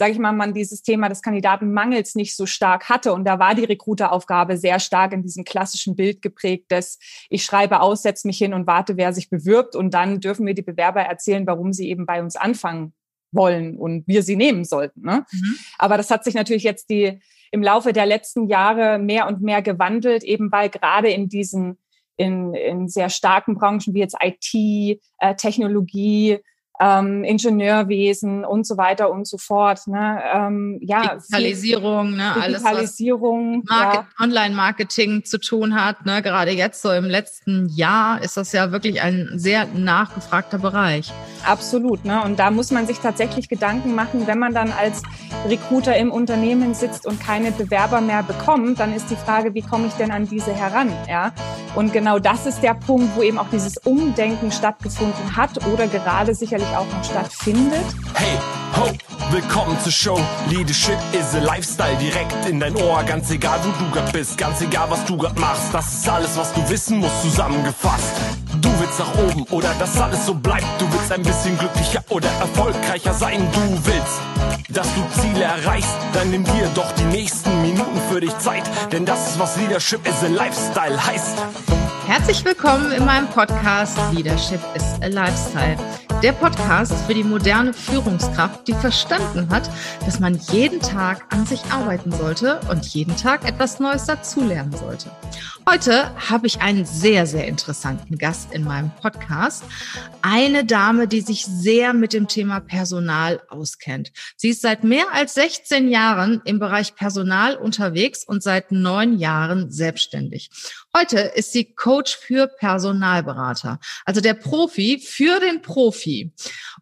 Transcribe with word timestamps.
sage 0.00 0.12
ich 0.12 0.18
mal, 0.18 0.32
man 0.32 0.54
dieses 0.54 0.80
Thema 0.80 1.10
des 1.10 1.20
Kandidatenmangels 1.20 2.14
nicht 2.14 2.34
so 2.34 2.46
stark 2.46 2.88
hatte. 2.88 3.12
Und 3.12 3.26
da 3.26 3.38
war 3.38 3.54
die 3.54 3.64
Recruiteraufgabe 3.64 4.56
sehr 4.56 4.80
stark 4.80 5.12
in 5.12 5.22
diesem 5.22 5.44
klassischen 5.44 5.94
Bild 5.94 6.22
geprägt, 6.22 6.72
dass 6.72 6.98
ich 7.28 7.44
schreibe 7.44 7.82
aus, 7.82 8.00
setze 8.00 8.26
mich 8.26 8.38
hin 8.38 8.54
und 8.54 8.66
warte, 8.66 8.96
wer 8.96 9.12
sich 9.12 9.28
bewirbt. 9.28 9.76
Und 9.76 9.92
dann 9.92 10.18
dürfen 10.18 10.46
wir 10.46 10.54
die 10.54 10.62
Bewerber 10.62 11.02
erzählen, 11.02 11.46
warum 11.46 11.74
sie 11.74 11.90
eben 11.90 12.06
bei 12.06 12.22
uns 12.22 12.34
anfangen 12.34 12.94
wollen 13.30 13.76
und 13.76 14.08
wir 14.08 14.22
sie 14.22 14.36
nehmen 14.36 14.64
sollten. 14.64 15.02
Ne? 15.02 15.26
Mhm. 15.30 15.56
Aber 15.76 15.98
das 15.98 16.10
hat 16.10 16.24
sich 16.24 16.32
natürlich 16.32 16.62
jetzt 16.62 16.88
die 16.88 17.20
im 17.50 17.62
Laufe 17.62 17.92
der 17.92 18.06
letzten 18.06 18.48
Jahre 18.48 18.98
mehr 18.98 19.26
und 19.26 19.42
mehr 19.42 19.60
gewandelt, 19.60 20.24
eben 20.24 20.50
weil 20.50 20.70
gerade 20.70 21.10
in 21.10 21.28
diesen 21.28 21.76
in, 22.16 22.54
in 22.54 22.88
sehr 22.88 23.10
starken 23.10 23.54
Branchen 23.54 23.92
wie 23.92 23.98
jetzt 23.98 24.16
IT, 24.22 24.54
äh, 25.18 25.34
Technologie, 25.36 26.38
ähm, 26.80 27.24
Ingenieurwesen 27.24 28.44
und 28.44 28.66
so 28.66 28.78
weiter 28.78 29.10
und 29.10 29.26
so 29.26 29.36
fort. 29.36 29.86
Ne? 29.86 30.22
Ähm, 30.34 30.78
ja, 30.80 31.16
Digitalisierung, 31.16 32.16
ne? 32.16 32.34
Digitalisierung, 32.46 33.64
alles, 33.68 33.94
ja. 33.94 34.06
Online-Marketing 34.18 35.24
zu 35.24 35.38
tun 35.38 35.74
hat. 35.74 36.06
Ne? 36.06 36.22
Gerade 36.22 36.52
jetzt 36.52 36.80
so 36.80 36.90
im 36.90 37.04
letzten 37.04 37.68
Jahr 37.68 38.22
ist 38.22 38.36
das 38.38 38.52
ja 38.52 38.72
wirklich 38.72 39.02
ein 39.02 39.28
sehr 39.34 39.66
nachgefragter 39.66 40.58
Bereich. 40.58 41.12
Absolut. 41.46 42.04
Ne? 42.04 42.22
Und 42.24 42.38
da 42.38 42.50
muss 42.50 42.70
man 42.70 42.86
sich 42.86 42.98
tatsächlich 42.98 43.48
Gedanken 43.48 43.94
machen, 43.94 44.26
wenn 44.26 44.38
man 44.38 44.54
dann 44.54 44.72
als 44.72 45.02
Recruiter 45.48 45.96
im 45.96 46.10
Unternehmen 46.10 46.74
sitzt 46.74 47.06
und 47.06 47.20
keine 47.20 47.52
Bewerber 47.52 48.00
mehr 48.00 48.22
bekommt, 48.22 48.80
dann 48.80 48.94
ist 48.94 49.10
die 49.10 49.16
Frage, 49.16 49.54
wie 49.54 49.62
komme 49.62 49.86
ich 49.86 49.92
denn 49.94 50.10
an 50.10 50.26
diese 50.26 50.52
heran? 50.52 50.90
Ja? 51.08 51.32
Und 51.74 51.92
genau 51.92 52.18
das 52.18 52.46
ist 52.46 52.62
der 52.62 52.74
Punkt, 52.74 53.16
wo 53.16 53.22
eben 53.22 53.38
auch 53.38 53.48
dieses 53.52 53.76
Umdenken 53.78 54.50
stattgefunden 54.50 55.36
hat 55.36 55.66
oder 55.66 55.86
gerade 55.86 56.34
sicherlich 56.34 56.69
auch 56.76 56.86
noch 56.86 57.04
stattfindet. 57.04 57.84
Hey, 58.14 58.38
ho, 58.76 58.90
willkommen 59.30 59.78
zur 59.80 59.92
Show. 59.92 60.20
Leadership 60.48 60.98
is 61.12 61.34
a 61.34 61.38
Lifestyle 61.38 61.96
direkt 61.96 62.46
in 62.48 62.60
dein 62.60 62.76
Ohr. 62.76 63.02
Ganz 63.04 63.30
egal, 63.30 63.58
wo 63.64 63.84
du 63.84 63.90
grad 63.90 64.12
bist, 64.12 64.38
ganz 64.38 64.60
egal, 64.60 64.90
was 64.90 65.04
du 65.04 65.16
grad 65.16 65.38
machst. 65.38 65.72
Das 65.72 65.92
ist 65.92 66.08
alles, 66.08 66.36
was 66.36 66.52
du 66.52 66.68
wissen 66.68 66.98
musst, 66.98 67.22
zusammengefasst. 67.22 68.14
Du 68.60 68.68
willst 68.78 68.98
nach 68.98 69.14
oben 69.14 69.44
oder 69.50 69.72
dass 69.78 70.00
alles 70.00 70.26
so 70.26 70.34
bleibt. 70.34 70.66
Du 70.78 70.92
willst 70.92 71.12
ein 71.12 71.22
bisschen 71.22 71.58
glücklicher 71.58 72.04
oder 72.08 72.28
erfolgreicher 72.40 73.14
sein. 73.14 73.46
Du 73.52 73.86
willst, 73.86 74.20
dass 74.68 74.88
du 74.94 75.20
Ziele 75.20 75.44
erreichst. 75.44 75.96
Dann 76.12 76.30
nimm 76.30 76.44
dir 76.44 76.70
doch 76.74 76.90
die 76.92 77.04
nächsten 77.04 77.62
Minuten 77.62 78.00
für 78.10 78.20
dich 78.20 78.36
Zeit. 78.38 78.64
Denn 78.92 79.04
das 79.04 79.30
ist, 79.30 79.38
was 79.38 79.56
Leadership 79.56 80.06
is 80.06 80.22
a 80.22 80.28
Lifestyle 80.28 81.04
heißt. 81.04 81.38
Herzlich 82.06 82.44
willkommen 82.44 82.90
in 82.92 83.04
meinem 83.04 83.28
Podcast 83.28 83.96
Leadership 84.12 84.60
is 84.74 84.84
a 85.00 85.06
Lifestyle. 85.06 85.76
Der 86.22 86.32
Podcast 86.32 86.92
für 87.06 87.14
die 87.14 87.24
moderne 87.24 87.72
Führungskraft, 87.72 88.68
die 88.68 88.74
verstanden 88.74 89.48
hat, 89.48 89.70
dass 90.04 90.20
man 90.20 90.38
jeden 90.52 90.78
Tag 90.80 91.24
an 91.32 91.46
sich 91.46 91.64
arbeiten 91.70 92.12
sollte 92.12 92.60
und 92.70 92.84
jeden 92.88 93.16
Tag 93.16 93.48
etwas 93.48 93.80
Neues 93.80 94.04
dazulernen 94.04 94.76
sollte. 94.76 95.10
Heute 95.68 96.14
habe 96.16 96.46
ich 96.46 96.60
einen 96.60 96.84
sehr, 96.84 97.26
sehr 97.26 97.46
interessanten 97.46 98.18
Gast 98.18 98.52
in 98.52 98.64
meinem 98.64 98.90
Podcast. 99.00 99.62
Eine 100.20 100.64
Dame, 100.64 101.06
die 101.06 101.20
sich 101.20 101.46
sehr 101.46 101.92
mit 101.94 102.12
dem 102.12 102.28
Thema 102.28 102.60
Personal 102.60 103.40
auskennt. 103.48 104.12
Sie 104.36 104.48
ist 104.48 104.62
seit 104.62 104.84
mehr 104.84 105.06
als 105.12 105.34
16 105.34 105.88
Jahren 105.88 106.42
im 106.44 106.58
Bereich 106.58 106.96
Personal 106.96 107.56
unterwegs 107.56 108.24
und 108.24 108.42
seit 108.42 108.72
neun 108.72 109.18
Jahren 109.18 109.70
selbstständig. 109.70 110.50
Heute 110.94 111.18
ist 111.20 111.52
sie 111.52 111.72
Coach 111.72 112.16
für 112.16 112.48
Personalberater, 112.48 113.78
also 114.04 114.20
der 114.20 114.34
Profi 114.34 114.98
für 114.98 115.38
den 115.38 115.62
Profi. 115.62 116.09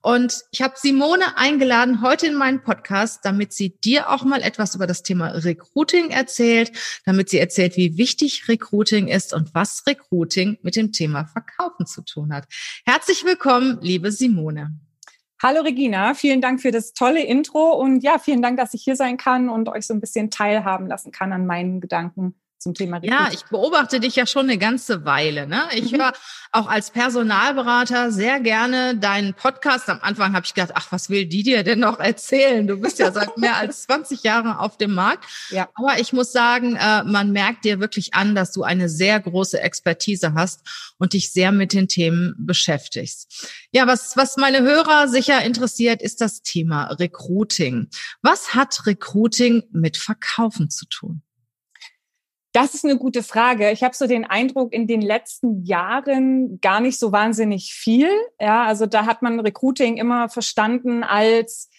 Und 0.03 0.43
ich 0.51 0.63
habe 0.63 0.75
Simone 0.77 1.37
eingeladen 1.37 2.03
heute 2.03 2.27
in 2.27 2.35
meinen 2.35 2.63
Podcast, 2.63 3.25
damit 3.25 3.53
sie 3.53 3.79
dir 3.81 4.11
auch 4.11 4.25
mal 4.25 4.43
etwas 4.43 4.75
über 4.75 4.87
das 4.87 5.03
Thema 5.03 5.29
Recruiting 5.29 6.11
erzählt, 6.11 6.73
damit 7.05 7.29
sie 7.31 7.39
erzählt, 7.39 7.77
wie 7.77 7.97
wichtig 7.97 8.49
Recruiting 8.49 9.09
ist 9.09 9.35
und 9.35 9.55
was 9.55 9.85
Recruiting 9.87 10.59
mit 10.63 10.77
dem 10.77 10.93
Thema 10.93 11.27
Verkaufen 11.27 11.87
zu 11.87 12.03
tun 12.03 12.33
hat. 12.33 12.47
Herzlich 12.85 13.25
willkommen, 13.25 13.79
liebe 13.81 14.13
Simone. 14.13 14.79
Hallo 15.41 15.61
Regina, 15.61 16.15
vielen 16.15 16.41
Dank 16.41 16.61
für 16.61 16.73
das 16.73 16.95
tolle 16.95 17.23
Intro 17.23 17.73
und 17.73 18.03
ja, 18.03 18.19
vielen 18.19 18.43
Dank, 18.43 18.59
dass 18.59 18.75
ich 18.75 18.83
hier 18.83 18.97
sein 18.97 19.17
kann 19.17 19.49
und 19.49 19.69
euch 19.69 19.87
so 19.87 19.95
ein 19.95 20.01
bisschen 20.01 20.31
teilhaben 20.31 20.89
lassen 20.89 21.13
kann 21.13 21.33
an 21.33 21.47
meinen 21.47 21.81
Gedanken 21.81 22.35
zum 22.69 22.75
Thema 22.75 22.97
Recruiting. 22.99 23.19
Ja, 23.19 23.33
ich 23.33 23.45
beobachte 23.45 24.01
dich 24.01 24.17
ja 24.17 24.27
schon 24.27 24.45
eine 24.45 24.59
ganze 24.59 25.05
Weile. 25.05 25.47
Ne? 25.47 25.63
Ich 25.75 25.93
mhm. 25.93 25.99
höre 25.99 26.13
auch 26.53 26.69
als 26.69 26.91
Personalberater 26.91 28.11
sehr 28.11 28.41
gerne 28.41 28.97
deinen 28.97 29.35
Podcast. 29.35 29.89
Am 29.89 30.01
Anfang 30.03 30.35
habe 30.35 30.45
ich 30.45 30.55
gedacht, 30.55 30.73
ach, 30.75 30.89
was 30.91 31.09
will 31.09 31.27
die 31.27 31.43
dir 31.43 31.63
denn 31.63 31.81
noch 31.81 31.99
erzählen? 31.99 32.67
Du 32.67 32.79
bist 32.79 32.99
ja 32.99 33.13
seit 33.13 33.37
mehr 33.39 33.57
als 33.57 33.83
20 33.87 34.23
Jahren 34.23 34.53
auf 34.53 34.77
dem 34.77 34.95
Markt. 34.95 35.25
Ja. 35.51 35.69
Aber 35.75 35.99
ich 35.99 36.13
muss 36.13 36.33
sagen, 36.33 36.77
äh, 36.77 37.05
man 37.05 37.33
merkt 37.33 37.65
dir 37.65 37.81
wirklich 37.81 38.15
an, 38.15 38.35
dass 38.35 38.53
du 38.53 38.63
eine 38.63 38.89
sehr 38.89 39.21
große 39.21 39.61
Expertise 39.61 40.35
hast 40.35 40.61
und 40.99 41.13
dich 41.13 41.33
sehr 41.33 41.53
mit 41.53 41.73
den 41.73 41.89
Themen 41.89 42.35
beschäftigst. 42.39 43.55
Ja, 43.73 43.87
was, 43.87 44.17
was 44.17 44.37
meine 44.37 44.63
Hörer 44.63 45.09
sicher 45.09 45.43
interessiert, 45.43 46.03
ist 46.03 46.21
das 46.21 46.43
Thema 46.43 46.85
Recruiting. 46.93 47.89
Was 48.23 48.55
hat 48.55 48.87
Recruiting 48.87 49.65
mit 49.73 49.97
Verkaufen 49.97 50.71
zu 50.71 50.87
tun? 50.87 51.23
Das 52.53 52.75
ist 52.75 52.85
eine 52.85 52.97
gute 52.97 53.23
Frage. 53.23 53.71
Ich 53.71 53.83
habe 53.83 53.95
so 53.95 54.07
den 54.07 54.25
Eindruck, 54.25 54.73
in 54.73 54.87
den 54.87 55.03
letzten 55.03 55.65
Jahren 55.65 56.61
gar 56.61 56.81
nicht 56.81 56.99
so 56.99 57.13
wahnsinnig 57.13 57.73
viel. 57.75 58.09
Ja, 58.41 58.65
also 58.65 58.87
da 58.87 59.07
hat 59.07 59.23
man 59.23 59.41
Recruiting 59.41 59.97
immer 59.97 60.29
verstanden 60.29 61.05
als 61.05 61.71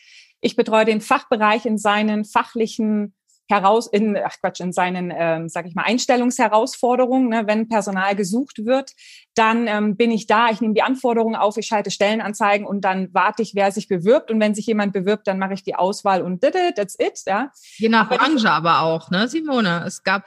ich 0.42 0.56
betreue 0.56 0.86
den 0.86 1.02
Fachbereich 1.02 1.66
in 1.66 1.78
seinen 1.78 2.24
fachlichen 2.24 3.14
heraus 3.50 3.88
in 3.88 4.16
ach 4.16 4.36
Quatsch 4.40 4.60
in 4.60 4.72
seinen 4.72 5.12
ähm, 5.14 5.50
sage 5.50 5.68
ich 5.68 5.76
mal 5.76 5.84
Einstellungsherausforderungen 5.84 7.30
ne, 7.30 7.48
wenn 7.48 7.68
Personal 7.68 8.16
gesucht 8.16 8.64
wird 8.64 8.92
dann 9.34 9.68
ähm, 9.68 9.98
bin 9.98 10.12
ich 10.12 10.28
da 10.28 10.50
ich 10.52 10.62
nehme 10.62 10.76
die 10.76 10.84
Anforderungen 10.84 11.36
auf 11.36 11.58
ich 11.58 11.66
schalte 11.66 11.90
Stellenanzeigen 11.90 12.68
und 12.68 12.86
dann 12.86 13.12
warte 13.12 13.42
ich 13.42 13.56
wer 13.56 13.72
sich 13.72 13.88
bewirbt 13.88 14.30
und 14.30 14.40
wenn 14.40 14.54
sich 14.54 14.68
jemand 14.68 14.94
bewirbt 14.94 15.28
dann 15.28 15.40
mache 15.40 15.56
ich 15.56 15.64
die 15.64 15.74
Auswahl 15.74 16.22
und 16.22 16.42
that's 16.42 16.96
it 17.00 17.24
ja 17.26 17.52
je 17.78 17.90
nach 17.90 18.12
aber 18.12 18.18
Branche 18.18 18.52
aber 18.52 18.82
auch 18.82 19.10
ne 19.10 19.28
Simone 19.28 19.84
es 19.88 20.04
gab 20.04 20.26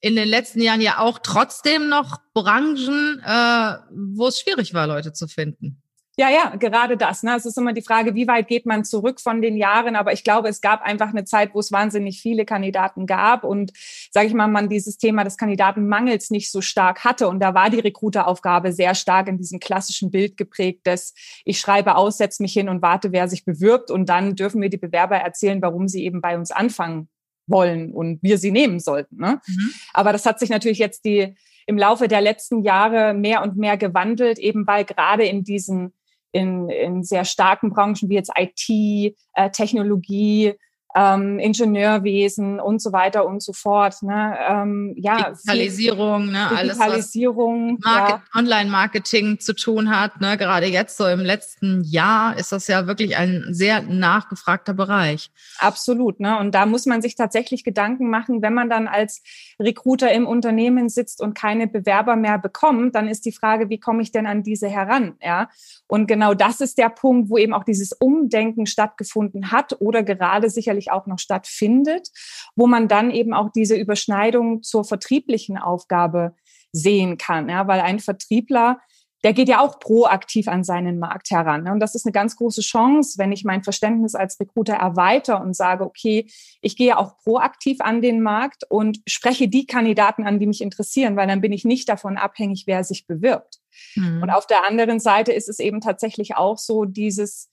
in 0.00 0.16
den 0.16 0.28
letzten 0.28 0.60
Jahren 0.60 0.80
ja 0.80 0.98
auch 0.98 1.18
trotzdem 1.18 1.88
noch 1.88 2.18
Branchen, 2.34 3.20
äh, 3.24 3.76
wo 3.90 4.28
es 4.28 4.40
schwierig 4.40 4.74
war, 4.74 4.86
Leute 4.86 5.12
zu 5.12 5.26
finden. 5.26 5.82
Ja, 6.20 6.30
ja, 6.30 6.56
gerade 6.56 6.96
das. 6.96 7.22
Ne? 7.22 7.36
Es 7.36 7.46
ist 7.46 7.56
immer 7.58 7.72
die 7.72 7.82
Frage, 7.82 8.16
wie 8.16 8.26
weit 8.26 8.48
geht 8.48 8.66
man 8.66 8.84
zurück 8.84 9.20
von 9.20 9.40
den 9.40 9.56
Jahren. 9.56 9.94
Aber 9.94 10.12
ich 10.12 10.24
glaube, 10.24 10.48
es 10.48 10.60
gab 10.60 10.82
einfach 10.82 11.10
eine 11.10 11.24
Zeit, 11.24 11.54
wo 11.54 11.60
es 11.60 11.70
wahnsinnig 11.70 12.20
viele 12.20 12.44
Kandidaten 12.44 13.06
gab 13.06 13.44
und, 13.44 13.70
sage 14.10 14.26
ich 14.26 14.34
mal, 14.34 14.48
man 14.48 14.68
dieses 14.68 14.98
Thema 14.98 15.22
des 15.22 15.36
Kandidatenmangels 15.36 16.30
nicht 16.30 16.50
so 16.50 16.60
stark 16.60 17.04
hatte. 17.04 17.28
Und 17.28 17.38
da 17.38 17.54
war 17.54 17.70
die 17.70 17.78
Recruiteraufgabe 17.78 18.72
sehr 18.72 18.96
stark 18.96 19.28
in 19.28 19.38
diesem 19.38 19.60
klassischen 19.60 20.10
Bild 20.10 20.36
geprägt, 20.36 20.88
dass 20.88 21.14
ich 21.44 21.60
schreibe 21.60 21.94
aus, 21.94 22.18
setze 22.18 22.42
mich 22.42 22.52
hin 22.52 22.68
und 22.68 22.82
warte, 22.82 23.12
wer 23.12 23.28
sich 23.28 23.44
bewirbt. 23.44 23.92
Und 23.92 24.08
dann 24.08 24.34
dürfen 24.34 24.60
wir 24.60 24.70
die 24.70 24.76
Bewerber 24.76 25.18
erzählen, 25.18 25.62
warum 25.62 25.86
sie 25.86 26.04
eben 26.04 26.20
bei 26.20 26.36
uns 26.36 26.50
anfangen 26.50 27.08
wollen 27.48 27.92
und 27.92 28.22
wir 28.22 28.38
sie 28.38 28.50
nehmen 28.50 28.78
sollten. 28.78 29.16
Ne? 29.16 29.40
Mhm. 29.46 29.70
Aber 29.92 30.12
das 30.12 30.26
hat 30.26 30.38
sich 30.38 30.50
natürlich 30.50 30.78
jetzt 30.78 31.04
die 31.04 31.34
im 31.66 31.76
Laufe 31.76 32.08
der 32.08 32.20
letzten 32.20 32.62
Jahre 32.62 33.12
mehr 33.12 33.42
und 33.42 33.56
mehr 33.56 33.76
gewandelt, 33.76 34.38
eben 34.38 34.66
weil 34.66 34.84
gerade 34.84 35.24
in 35.24 35.44
diesen 35.44 35.92
in, 36.32 36.68
in 36.68 37.02
sehr 37.02 37.24
starken 37.24 37.70
Branchen 37.70 38.08
wie 38.08 38.14
jetzt 38.14 38.32
IT, 38.36 39.14
äh, 39.34 39.50
Technologie, 39.50 40.54
ähm, 40.94 41.38
Ingenieurwesen 41.38 42.60
und 42.60 42.80
so 42.80 42.92
weiter 42.92 43.26
und 43.26 43.42
so 43.42 43.52
fort. 43.52 44.02
Ne? 44.02 44.36
Ähm, 44.48 44.94
ja, 44.96 45.30
Digitalisierung, 45.30 46.30
ne? 46.30 46.48
Digitalisierung, 46.50 47.78
alles, 47.84 48.06
was 48.06 48.10
ja. 48.10 48.22
Online-Marketing 48.34 49.38
zu 49.38 49.54
tun 49.54 49.90
hat. 49.90 50.20
Ne? 50.20 50.36
Gerade 50.38 50.66
jetzt 50.66 50.96
so 50.96 51.06
im 51.06 51.20
letzten 51.20 51.84
Jahr 51.84 52.38
ist 52.38 52.52
das 52.52 52.68
ja 52.68 52.86
wirklich 52.86 53.16
ein 53.16 53.44
sehr 53.50 53.82
nachgefragter 53.82 54.72
Bereich. 54.72 55.30
Absolut. 55.58 56.20
Ne? 56.20 56.38
Und 56.38 56.54
da 56.54 56.64
muss 56.64 56.86
man 56.86 57.02
sich 57.02 57.16
tatsächlich 57.16 57.64
Gedanken 57.64 58.08
machen, 58.08 58.40
wenn 58.40 58.54
man 58.54 58.70
dann 58.70 58.88
als 58.88 59.22
Recruiter 59.60 60.10
im 60.10 60.26
Unternehmen 60.26 60.88
sitzt 60.88 61.20
und 61.20 61.34
keine 61.34 61.66
Bewerber 61.66 62.16
mehr 62.16 62.38
bekommt, 62.38 62.94
dann 62.94 63.08
ist 63.08 63.26
die 63.26 63.32
Frage, 63.32 63.68
wie 63.68 63.78
komme 63.78 64.02
ich 64.02 64.10
denn 64.10 64.26
an 64.26 64.42
diese 64.42 64.68
heran? 64.68 65.16
Ja? 65.22 65.50
Und 65.86 66.06
genau 66.06 66.32
das 66.32 66.60
ist 66.60 66.78
der 66.78 66.88
Punkt, 66.88 67.28
wo 67.28 67.36
eben 67.36 67.52
auch 67.52 67.64
dieses 67.64 67.92
Umdenken 67.92 68.66
stattgefunden 68.66 69.52
hat 69.52 69.76
oder 69.80 70.02
gerade 70.02 70.48
sicherlich 70.48 70.77
auch 70.90 71.06
noch 71.06 71.18
stattfindet, 71.18 72.08
wo 72.56 72.66
man 72.66 72.88
dann 72.88 73.10
eben 73.10 73.34
auch 73.34 73.50
diese 73.50 73.76
Überschneidung 73.76 74.62
zur 74.62 74.84
vertrieblichen 74.84 75.58
Aufgabe 75.58 76.34
sehen 76.72 77.18
kann. 77.18 77.48
Ja, 77.48 77.66
weil 77.66 77.80
ein 77.80 77.98
Vertriebler, 77.98 78.78
der 79.24 79.32
geht 79.32 79.48
ja 79.48 79.60
auch 79.60 79.80
proaktiv 79.80 80.46
an 80.46 80.62
seinen 80.62 80.98
Markt 80.98 81.30
heran. 81.30 81.68
Und 81.68 81.80
das 81.80 81.94
ist 81.94 82.06
eine 82.06 82.12
ganz 82.12 82.36
große 82.36 82.60
Chance, 82.60 83.18
wenn 83.18 83.32
ich 83.32 83.44
mein 83.44 83.64
Verständnis 83.64 84.14
als 84.14 84.38
Recruiter 84.38 84.74
erweitere 84.74 85.42
und 85.42 85.56
sage, 85.56 85.84
okay, 85.84 86.30
ich 86.60 86.76
gehe 86.76 86.96
auch 86.96 87.18
proaktiv 87.18 87.80
an 87.80 88.00
den 88.00 88.22
Markt 88.22 88.62
und 88.68 89.00
spreche 89.08 89.48
die 89.48 89.66
Kandidaten 89.66 90.24
an, 90.24 90.38
die 90.38 90.46
mich 90.46 90.60
interessieren, 90.60 91.16
weil 91.16 91.26
dann 91.26 91.40
bin 91.40 91.52
ich 91.52 91.64
nicht 91.64 91.88
davon 91.88 92.16
abhängig, 92.16 92.64
wer 92.66 92.84
sich 92.84 93.06
bewirbt. 93.06 93.58
Mhm. 93.96 94.22
Und 94.22 94.30
auf 94.30 94.46
der 94.46 94.64
anderen 94.64 95.00
Seite 95.00 95.32
ist 95.32 95.48
es 95.48 95.58
eben 95.58 95.80
tatsächlich 95.80 96.36
auch 96.36 96.58
so, 96.58 96.84
dieses, 96.84 97.50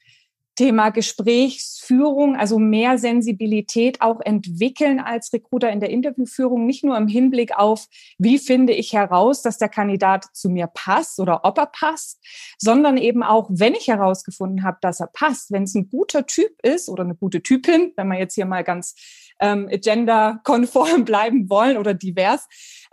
Thema 0.55 0.89
Gesprächsführung, 0.89 2.35
also 2.35 2.59
mehr 2.59 2.97
Sensibilität 2.97 4.01
auch 4.01 4.21
entwickeln 4.21 4.99
als 4.99 5.33
Recruiter 5.33 5.69
in 5.69 5.79
der 5.79 5.89
Interviewführung, 5.89 6.65
nicht 6.65 6.83
nur 6.83 6.97
im 6.97 7.07
Hinblick 7.07 7.57
auf, 7.57 7.87
wie 8.17 8.37
finde 8.37 8.73
ich 8.73 8.93
heraus, 8.93 9.41
dass 9.41 9.57
der 9.57 9.69
Kandidat 9.69 10.25
zu 10.33 10.49
mir 10.49 10.67
passt 10.67 11.19
oder 11.19 11.43
ob 11.43 11.57
er 11.57 11.67
passt, 11.67 12.23
sondern 12.57 12.97
eben 12.97 13.23
auch, 13.23 13.49
wenn 13.51 13.73
ich 13.73 13.87
herausgefunden 13.87 14.63
habe, 14.63 14.77
dass 14.81 14.99
er 14.99 15.07
passt, 15.07 15.51
wenn 15.51 15.63
es 15.63 15.75
ein 15.75 15.89
guter 15.89 16.25
Typ 16.25 16.51
ist 16.63 16.89
oder 16.89 17.03
eine 17.03 17.15
gute 17.15 17.43
Typin, 17.43 17.91
wenn 17.95 18.07
wir 18.07 18.19
jetzt 18.19 18.35
hier 18.35 18.45
mal 18.45 18.63
ganz 18.63 18.95
ähm, 19.39 19.69
genderkonform 19.69 21.05
bleiben 21.05 21.49
wollen 21.49 21.77
oder 21.77 21.93
divers, 21.93 22.47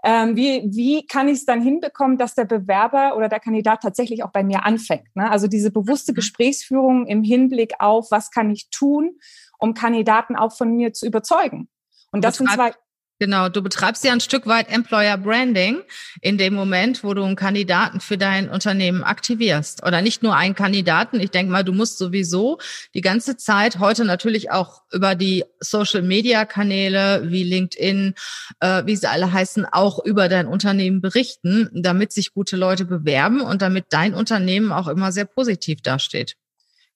ähm, 0.04 0.34
wie, 0.36 0.62
wie 0.66 1.06
kann 1.06 1.28
ich 1.28 1.38
es 1.38 1.44
dann 1.44 1.62
hinbekommen, 1.62 2.18
dass 2.18 2.34
der 2.34 2.44
Bewerber 2.44 3.16
oder 3.16 3.28
der 3.28 3.38
Kandidat 3.38 3.82
tatsächlich 3.82 4.24
auch 4.24 4.32
bei 4.32 4.42
mir 4.42 4.64
anfängt? 4.64 5.14
Ne? 5.14 5.30
Also 5.30 5.46
diese 5.46 5.70
bewusste 5.70 6.12
mhm. 6.12 6.16
Gesprächsführung 6.16 7.06
im 7.06 7.22
Hinblick 7.22 7.74
auf, 7.78 8.10
was 8.10 8.30
kann 8.30 8.50
ich 8.50 8.68
tun, 8.70 9.18
um 9.58 9.74
Kandidaten 9.74 10.34
auch 10.34 10.56
von 10.56 10.74
mir 10.74 10.92
zu 10.92 11.06
überzeugen. 11.06 11.68
Und 12.10 12.24
das 12.24 12.36
sind 12.36 12.50
zwei 12.50 12.72
Genau, 13.18 13.48
du 13.48 13.62
betreibst 13.62 14.02
ja 14.04 14.12
ein 14.12 14.20
Stück 14.20 14.48
weit 14.48 14.68
Employer 14.68 15.16
Branding 15.16 15.82
in 16.22 16.38
dem 16.38 16.54
Moment, 16.54 17.04
wo 17.04 17.14
du 17.14 17.22
einen 17.22 17.36
Kandidaten 17.36 18.00
für 18.00 18.18
dein 18.18 18.48
Unternehmen 18.48 19.04
aktivierst. 19.04 19.86
Oder 19.86 20.02
nicht 20.02 20.24
nur 20.24 20.34
einen 20.34 20.56
Kandidaten. 20.56 21.20
Ich 21.20 21.30
denke 21.30 21.52
mal, 21.52 21.62
du 21.62 21.72
musst 21.72 21.98
sowieso 21.98 22.58
die 22.94 23.00
ganze 23.00 23.36
Zeit 23.36 23.78
heute 23.78 24.04
natürlich 24.04 24.50
auch 24.50 24.82
über 24.92 25.14
die 25.14 25.44
Social-Media-Kanäle 25.60 27.30
wie 27.30 27.44
LinkedIn, 27.44 28.14
äh, 28.58 28.82
wie 28.86 28.96
sie 28.96 29.08
alle 29.08 29.32
heißen, 29.32 29.66
auch 29.66 30.04
über 30.04 30.28
dein 30.28 30.48
Unternehmen 30.48 31.00
berichten, 31.00 31.70
damit 31.74 32.12
sich 32.12 32.34
gute 32.34 32.56
Leute 32.56 32.84
bewerben 32.84 33.40
und 33.40 33.62
damit 33.62 33.86
dein 33.90 34.14
Unternehmen 34.14 34.72
auch 34.72 34.88
immer 34.88 35.12
sehr 35.12 35.26
positiv 35.26 35.80
dasteht. 35.80 36.34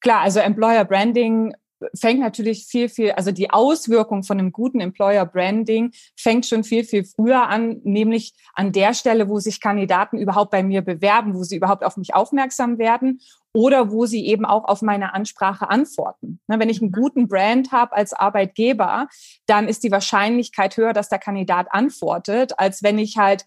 Klar, 0.01 0.23
also 0.23 0.41
Employer 0.41 0.85
Branding 0.85 1.55
fängt 1.95 2.21
natürlich 2.21 2.67
viel, 2.67 2.89
viel, 2.89 3.13
also 3.13 3.33
die 3.33 3.51
Auswirkung 3.51 4.23
von 4.23 4.39
einem 4.39 4.53
guten 4.53 4.81
Employer 4.81 5.27
Branding 5.27 5.93
fängt 6.17 6.47
schon 6.47 6.65
viel, 6.65 6.85
viel 6.85 7.05
früher 7.05 7.49
an, 7.49 7.81
nämlich 7.85 8.35
an 8.55 8.73
der 8.73 8.95
Stelle, 8.95 9.29
wo 9.29 9.39
sich 9.39 9.61
Kandidaten 9.61 10.19
überhaupt 10.19 10.51
bei 10.51 10.63
mir 10.63 10.83
bewerben, 10.83 11.35
wo 11.35 11.43
sie 11.43 11.57
überhaupt 11.57 11.85
auf 11.85 11.97
mich 11.97 12.15
aufmerksam 12.15 12.79
werden 12.79 13.21
oder 13.53 13.91
wo 13.91 14.05
sie 14.05 14.27
eben 14.27 14.45
auch 14.45 14.65
auf 14.65 14.83
meine 14.83 15.15
Ansprache 15.15 15.71
antworten. 15.71 16.41
Wenn 16.47 16.69
ich 16.69 16.83
einen 16.83 16.93
guten 16.93 17.27
Brand 17.27 17.73
habe 17.73 17.97
als 17.97 18.13
Arbeitgeber, 18.13 19.09
dann 19.47 19.67
ist 19.67 19.83
die 19.83 19.91
Wahrscheinlichkeit 19.91 20.77
höher, 20.77 20.93
dass 20.93 21.09
der 21.09 21.19
Kandidat 21.19 21.69
antwortet, 21.71 22.59
als 22.59 22.83
wenn 22.83 22.99
ich 22.99 23.17
halt 23.17 23.47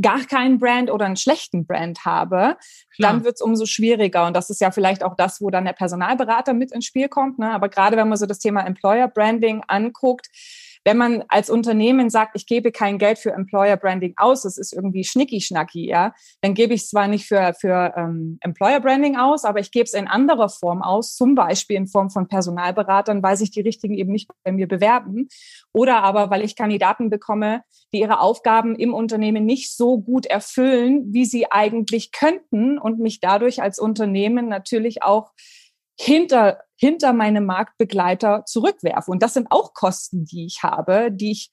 gar 0.00 0.24
keinen 0.24 0.58
Brand 0.58 0.90
oder 0.90 1.06
einen 1.06 1.16
schlechten 1.16 1.66
Brand 1.66 2.04
habe, 2.04 2.56
Klar. 2.94 3.12
dann 3.12 3.24
wird 3.24 3.36
es 3.36 3.40
umso 3.40 3.66
schwieriger. 3.66 4.26
Und 4.26 4.36
das 4.36 4.50
ist 4.50 4.60
ja 4.60 4.70
vielleicht 4.70 5.02
auch 5.02 5.14
das, 5.16 5.40
wo 5.40 5.50
dann 5.50 5.64
der 5.64 5.72
Personalberater 5.72 6.52
mit 6.52 6.72
ins 6.72 6.84
Spiel 6.84 7.08
kommt. 7.08 7.38
Ne? 7.38 7.50
Aber 7.50 7.68
gerade 7.68 7.96
wenn 7.96 8.08
man 8.08 8.18
so 8.18 8.26
das 8.26 8.38
Thema 8.38 8.66
Employer 8.66 9.08
Branding 9.08 9.62
anguckt, 9.66 10.28
wenn 10.86 10.96
man 10.96 11.24
als 11.26 11.50
Unternehmen 11.50 12.10
sagt, 12.10 12.36
ich 12.36 12.46
gebe 12.46 12.70
kein 12.70 12.98
Geld 12.98 13.18
für 13.18 13.32
Employer 13.32 13.76
Branding 13.76 14.14
aus, 14.16 14.42
das 14.42 14.56
ist 14.56 14.72
irgendwie 14.72 15.02
schnicki-schnacki, 15.02 15.84
ja, 15.84 16.14
dann 16.42 16.54
gebe 16.54 16.74
ich 16.74 16.82
es 16.82 16.90
zwar 16.90 17.08
nicht 17.08 17.26
für, 17.26 17.54
für 17.60 17.92
ähm, 17.96 18.38
Employer 18.40 18.78
Branding 18.78 19.16
aus, 19.16 19.44
aber 19.44 19.58
ich 19.58 19.72
gebe 19.72 19.82
es 19.82 19.94
in 19.94 20.06
anderer 20.06 20.48
Form 20.48 20.82
aus, 20.82 21.16
zum 21.16 21.34
Beispiel 21.34 21.76
in 21.76 21.88
Form 21.88 22.10
von 22.10 22.28
Personalberatern, 22.28 23.20
weil 23.20 23.36
sich 23.36 23.50
die 23.50 23.62
richtigen 23.62 23.94
eben 23.94 24.12
nicht 24.12 24.30
bei 24.44 24.52
mir 24.52 24.68
bewerben. 24.68 25.26
Oder 25.72 26.04
aber, 26.04 26.30
weil 26.30 26.44
ich 26.44 26.54
Kandidaten 26.54 27.10
bekomme, 27.10 27.62
die 27.92 27.98
ihre 27.98 28.20
Aufgaben 28.20 28.76
im 28.76 28.94
Unternehmen 28.94 29.44
nicht 29.44 29.76
so 29.76 29.98
gut 29.98 30.26
erfüllen, 30.26 31.12
wie 31.12 31.24
sie 31.24 31.50
eigentlich 31.50 32.12
könnten 32.12 32.78
und 32.78 33.00
mich 33.00 33.18
dadurch 33.18 33.60
als 33.60 33.80
Unternehmen 33.80 34.48
natürlich 34.48 35.02
auch 35.02 35.32
hinter, 35.98 36.60
hinter 36.76 37.12
meine 37.12 37.40
Marktbegleiter 37.40 38.44
zurückwerfe. 38.46 39.10
Und 39.10 39.22
das 39.22 39.34
sind 39.34 39.48
auch 39.50 39.72
Kosten, 39.74 40.24
die 40.24 40.46
ich 40.46 40.62
habe, 40.62 41.10
die 41.10 41.32
ich 41.32 41.50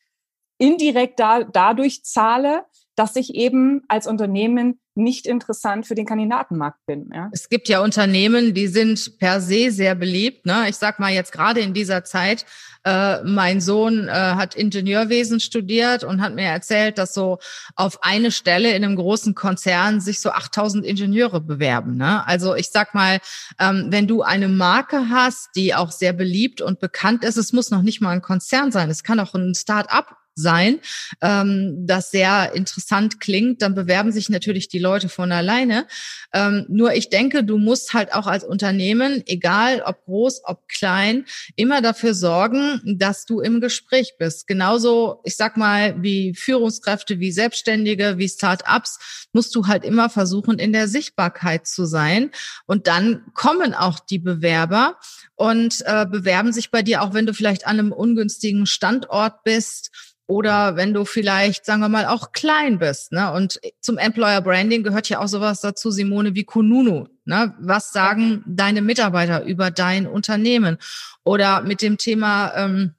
indirekt 0.58 1.20
da, 1.20 1.44
dadurch 1.44 2.04
zahle, 2.04 2.66
dass 2.96 3.16
ich 3.16 3.34
eben 3.34 3.84
als 3.88 4.08
Unternehmen 4.08 4.80
nicht 4.96 5.26
interessant 5.26 5.88
für 5.88 5.96
den 5.96 6.06
Kandidatenmarkt 6.06 6.86
bin. 6.86 7.10
Ja. 7.14 7.30
Es 7.32 7.50
gibt 7.50 7.68
ja 7.68 7.82
Unternehmen, 7.82 8.54
die 8.54 8.68
sind 8.68 9.18
per 9.18 9.42
se 9.42 9.72
sehr 9.72 9.96
beliebt. 9.96 10.46
Ne? 10.46 10.66
Ich 10.70 10.76
sag 10.76 11.00
mal 11.00 11.12
jetzt 11.12 11.32
gerade 11.32 11.62
in 11.62 11.74
dieser 11.74 12.04
Zeit, 12.04 12.46
äh, 12.86 13.24
mein 13.24 13.62
Sohn 13.62 14.08
äh, 14.08 14.12
hat 14.12 14.56
Ingenieurwesen 14.56 15.40
studiert 15.40 16.04
und 16.04 16.22
hat 16.22 16.36
mir 16.36 16.44
erzählt, 16.44 16.98
dass 16.98 17.14
so 17.14 17.40
auf 17.76 18.04
eine 18.04 18.32
Stelle 18.32 18.76
in 18.76 18.84
einem 18.84 18.96
großen 18.96 19.36
Konzern 19.36 20.02
sich 20.02 20.20
so 20.20 20.32
8000 20.32 20.86
Ingenieure 20.86 21.42
bewerben. 21.42 21.96
Ne? 21.98 22.28
Also 22.28 22.56
ich 22.56 22.70
sag 22.70 22.94
mal, 22.94 23.20
ähm, 23.60 23.88
wenn 23.90 24.08
du 24.08 24.22
eine 24.22 24.48
Marke 24.48 25.10
hast, 25.10 25.50
die 25.56 25.74
auch 25.74 25.92
sehr 25.92 26.14
beliebt 26.14 26.62
und 26.62 26.80
bekannt 26.80 27.24
ist, 27.24 27.38
es 27.38 27.54
muss 27.54 27.72
noch 27.72 27.82
nicht 27.82 28.02
mal 28.02 28.12
ein 28.12 28.22
Konzern 28.22 28.72
sein, 28.72 28.90
es 28.90 29.04
kann 29.04 29.20
auch 29.20 29.34
ein 29.34 29.56
Start-up 29.56 30.18
sein, 30.36 30.80
ähm, 31.22 31.86
das 31.86 32.12
sehr 32.12 32.54
interessant 32.54 33.20
klingt, 33.20 33.62
dann 33.62 33.76
bewerben 33.76 34.12
sich 34.12 34.30
natürlich 34.30 34.68
die 34.68 34.80
Leute 34.80 35.10
von 35.10 35.32
alleine. 35.32 35.86
Ähm, 36.34 36.66
nur 36.70 36.94
ich 36.94 37.10
denke, 37.10 37.44
du 37.44 37.58
musst 37.58 37.94
halt 37.94 38.14
auch 38.14 38.28
als 38.28 38.44
Unternehmen, 38.44 39.24
egal 39.28 39.82
ob 39.86 40.04
groß, 40.06 40.42
ob 40.46 40.68
klein, 40.68 41.26
immer 41.56 41.82
dafür 41.82 42.14
sorgen, 42.14 42.82
dass 42.98 43.26
du 43.26 43.40
im 43.40 43.62
Gespräch 43.62 44.16
bist. 44.18 44.48
Genauso, 44.48 45.22
ich 45.24 45.36
sag 45.36 45.58
mal, 45.58 46.02
wie 46.02 46.34
Führungskräfte, 46.34 47.20
wie 47.20 47.32
Selbstständige, 47.32 48.18
wie 48.18 48.30
Start-ups, 48.30 49.28
musst 49.34 49.56
du 49.56 49.68
halt 49.68 49.84
immer 49.84 50.10
versuchen, 50.10 50.60
in 50.60 50.74
der 50.74 50.88
Sichtbarkeit 50.88 51.68
zu 51.68 51.86
sein. 51.86 52.32
Und 52.66 52.88
dann 52.88 53.24
kommen 53.34 53.74
auch 53.74 54.00
die 54.00 54.20
Bewerber 54.20 54.98
und 55.44 55.84
äh, 55.86 56.06
bewerben 56.06 56.54
sich 56.54 56.72
bei 56.72 56.84
dir, 56.84 57.02
auch 57.02 57.14
wenn 57.14 57.26
du 57.26 57.34
vielleicht 57.34 57.68
an 57.68 57.78
einem 57.78 57.92
ungünstigen 57.92 58.66
Standort 58.66 59.44
bist 59.44 59.92
oder 60.26 60.78
wenn 60.78 60.94
du 60.94 61.04
vielleicht, 61.04 61.66
sagen 61.66 61.82
wir 61.82 61.90
mal, 61.90 62.06
auch 62.06 62.32
klein 62.32 62.80
bist. 62.80 63.12
Ne? 63.12 63.30
Und 63.30 63.60
zum 63.82 63.98
Employer 63.98 64.40
Branding 64.40 64.84
gehört 64.84 65.10
ja 65.10 65.20
auch 65.20 65.28
sowas 65.28 65.60
dazu, 65.60 65.92
Simone, 65.92 66.34
wie 66.34 66.46
Kununu. 66.46 67.10
Ne? 67.26 67.54
Was 67.60 67.92
sagen 67.92 68.42
deine 68.48 68.82
Mitarbeiter 68.82 69.44
über 69.44 69.70
dein 69.70 70.08
Unternehmen? 70.08 70.78
Oder 71.26 71.62
mit 71.62 71.82
dem 71.82 71.98
Thema 71.98 72.54
ähm, 72.56 72.94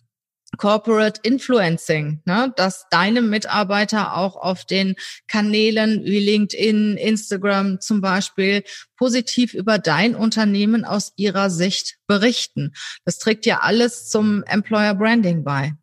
Corporate 0.57 1.21
Influencing, 1.23 2.23
ne? 2.25 2.53
dass 2.57 2.87
deine 2.91 3.23
Mitarbeiter 3.23 4.17
auch 4.17 4.37
auf 4.37 4.65
den 4.65 4.97
Kanälen 5.29 6.05
wie 6.05 6.19
LinkedIn, 6.19 6.97
Instagram 6.97 7.81
zum 7.81 8.01
Beispiel 8.01 8.65
positiv 8.97 9.55
über 9.55 9.79
dein 9.79 10.15
Unternehmen 10.15 10.85
aus 10.85 11.13
ihrer 11.17 11.51
Sicht 11.51 11.99
berichten. 12.07 12.73
Das 13.05 13.19
trägt 13.19 13.47
ja 13.47 13.61
alles 13.61 14.09
zum 14.09 14.43
Employer 14.45 14.95
Branding 14.95 15.45
bei. 15.45 15.75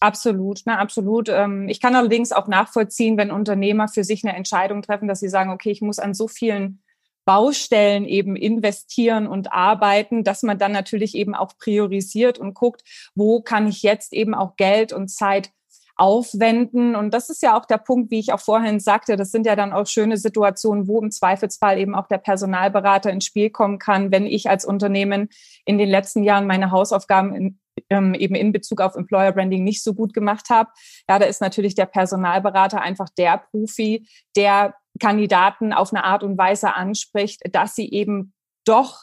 Absolut, 0.00 0.66
ne, 0.66 0.78
absolut. 0.78 1.28
Ähm, 1.28 1.68
ich 1.68 1.80
kann 1.80 1.94
allerdings 1.94 2.32
auch 2.32 2.48
nachvollziehen, 2.48 3.16
wenn 3.16 3.30
Unternehmer 3.30 3.86
für 3.86 4.02
sich 4.02 4.24
eine 4.24 4.36
Entscheidung 4.36 4.82
treffen, 4.82 5.06
dass 5.06 5.20
sie 5.20 5.28
sagen, 5.28 5.50
okay, 5.50 5.70
ich 5.70 5.80
muss 5.80 6.00
an 6.00 6.12
so 6.12 6.26
vielen 6.26 6.82
Baustellen 7.24 8.04
eben 8.04 8.36
investieren 8.36 9.26
und 9.26 9.52
arbeiten, 9.52 10.24
dass 10.24 10.42
man 10.42 10.58
dann 10.58 10.72
natürlich 10.72 11.14
eben 11.14 11.34
auch 11.34 11.56
priorisiert 11.56 12.38
und 12.38 12.54
guckt, 12.54 12.82
wo 13.14 13.40
kann 13.40 13.68
ich 13.68 13.82
jetzt 13.82 14.12
eben 14.12 14.34
auch 14.34 14.56
Geld 14.56 14.92
und 14.92 15.08
Zeit 15.08 15.50
aufwenden. 15.96 16.96
Und 16.96 17.12
das 17.14 17.30
ist 17.30 17.42
ja 17.42 17.56
auch 17.56 17.64
der 17.64 17.78
Punkt, 17.78 18.10
wie 18.10 18.18
ich 18.18 18.32
auch 18.32 18.40
vorhin 18.40 18.80
sagte, 18.80 19.16
das 19.16 19.30
sind 19.30 19.46
ja 19.46 19.56
dann 19.56 19.72
auch 19.72 19.86
schöne 19.86 20.16
Situationen, 20.16 20.88
wo 20.88 21.00
im 21.00 21.10
Zweifelsfall 21.10 21.78
eben 21.78 21.94
auch 21.94 22.08
der 22.08 22.18
Personalberater 22.18 23.10
ins 23.10 23.24
Spiel 23.24 23.50
kommen 23.50 23.78
kann, 23.78 24.10
wenn 24.10 24.26
ich 24.26 24.48
als 24.48 24.64
Unternehmen 24.64 25.28
in 25.64 25.78
den 25.78 25.88
letzten 25.88 26.24
Jahren 26.24 26.46
meine 26.46 26.70
Hausaufgaben 26.70 27.34
in, 27.34 27.60
ähm, 27.90 28.14
eben 28.14 28.34
in 28.34 28.52
Bezug 28.52 28.80
auf 28.80 28.96
Employer 28.96 29.32
Branding 29.32 29.64
nicht 29.64 29.82
so 29.82 29.94
gut 29.94 30.14
gemacht 30.14 30.50
habe. 30.50 30.70
Ja, 31.08 31.18
da 31.18 31.26
ist 31.26 31.40
natürlich 31.40 31.74
der 31.74 31.86
Personalberater 31.86 32.80
einfach 32.80 33.08
der 33.10 33.38
Profi, 33.38 34.08
der 34.34 34.74
Kandidaten 35.02 35.72
auf 35.72 35.92
eine 35.92 36.04
Art 36.04 36.22
und 36.22 36.38
Weise 36.38 36.76
anspricht, 36.76 37.40
dass 37.50 37.74
sie 37.74 37.90
eben 37.90 38.32
doch 38.64 39.02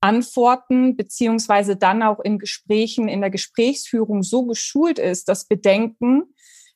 antworten, 0.00 0.96
beziehungsweise 0.96 1.76
dann 1.76 2.02
auch 2.02 2.18
in 2.18 2.40
Gesprächen, 2.40 3.06
in 3.06 3.20
der 3.20 3.30
Gesprächsführung 3.30 4.24
so 4.24 4.44
geschult 4.44 4.98
ist, 4.98 5.28
dass 5.28 5.46
Bedenken 5.46 6.34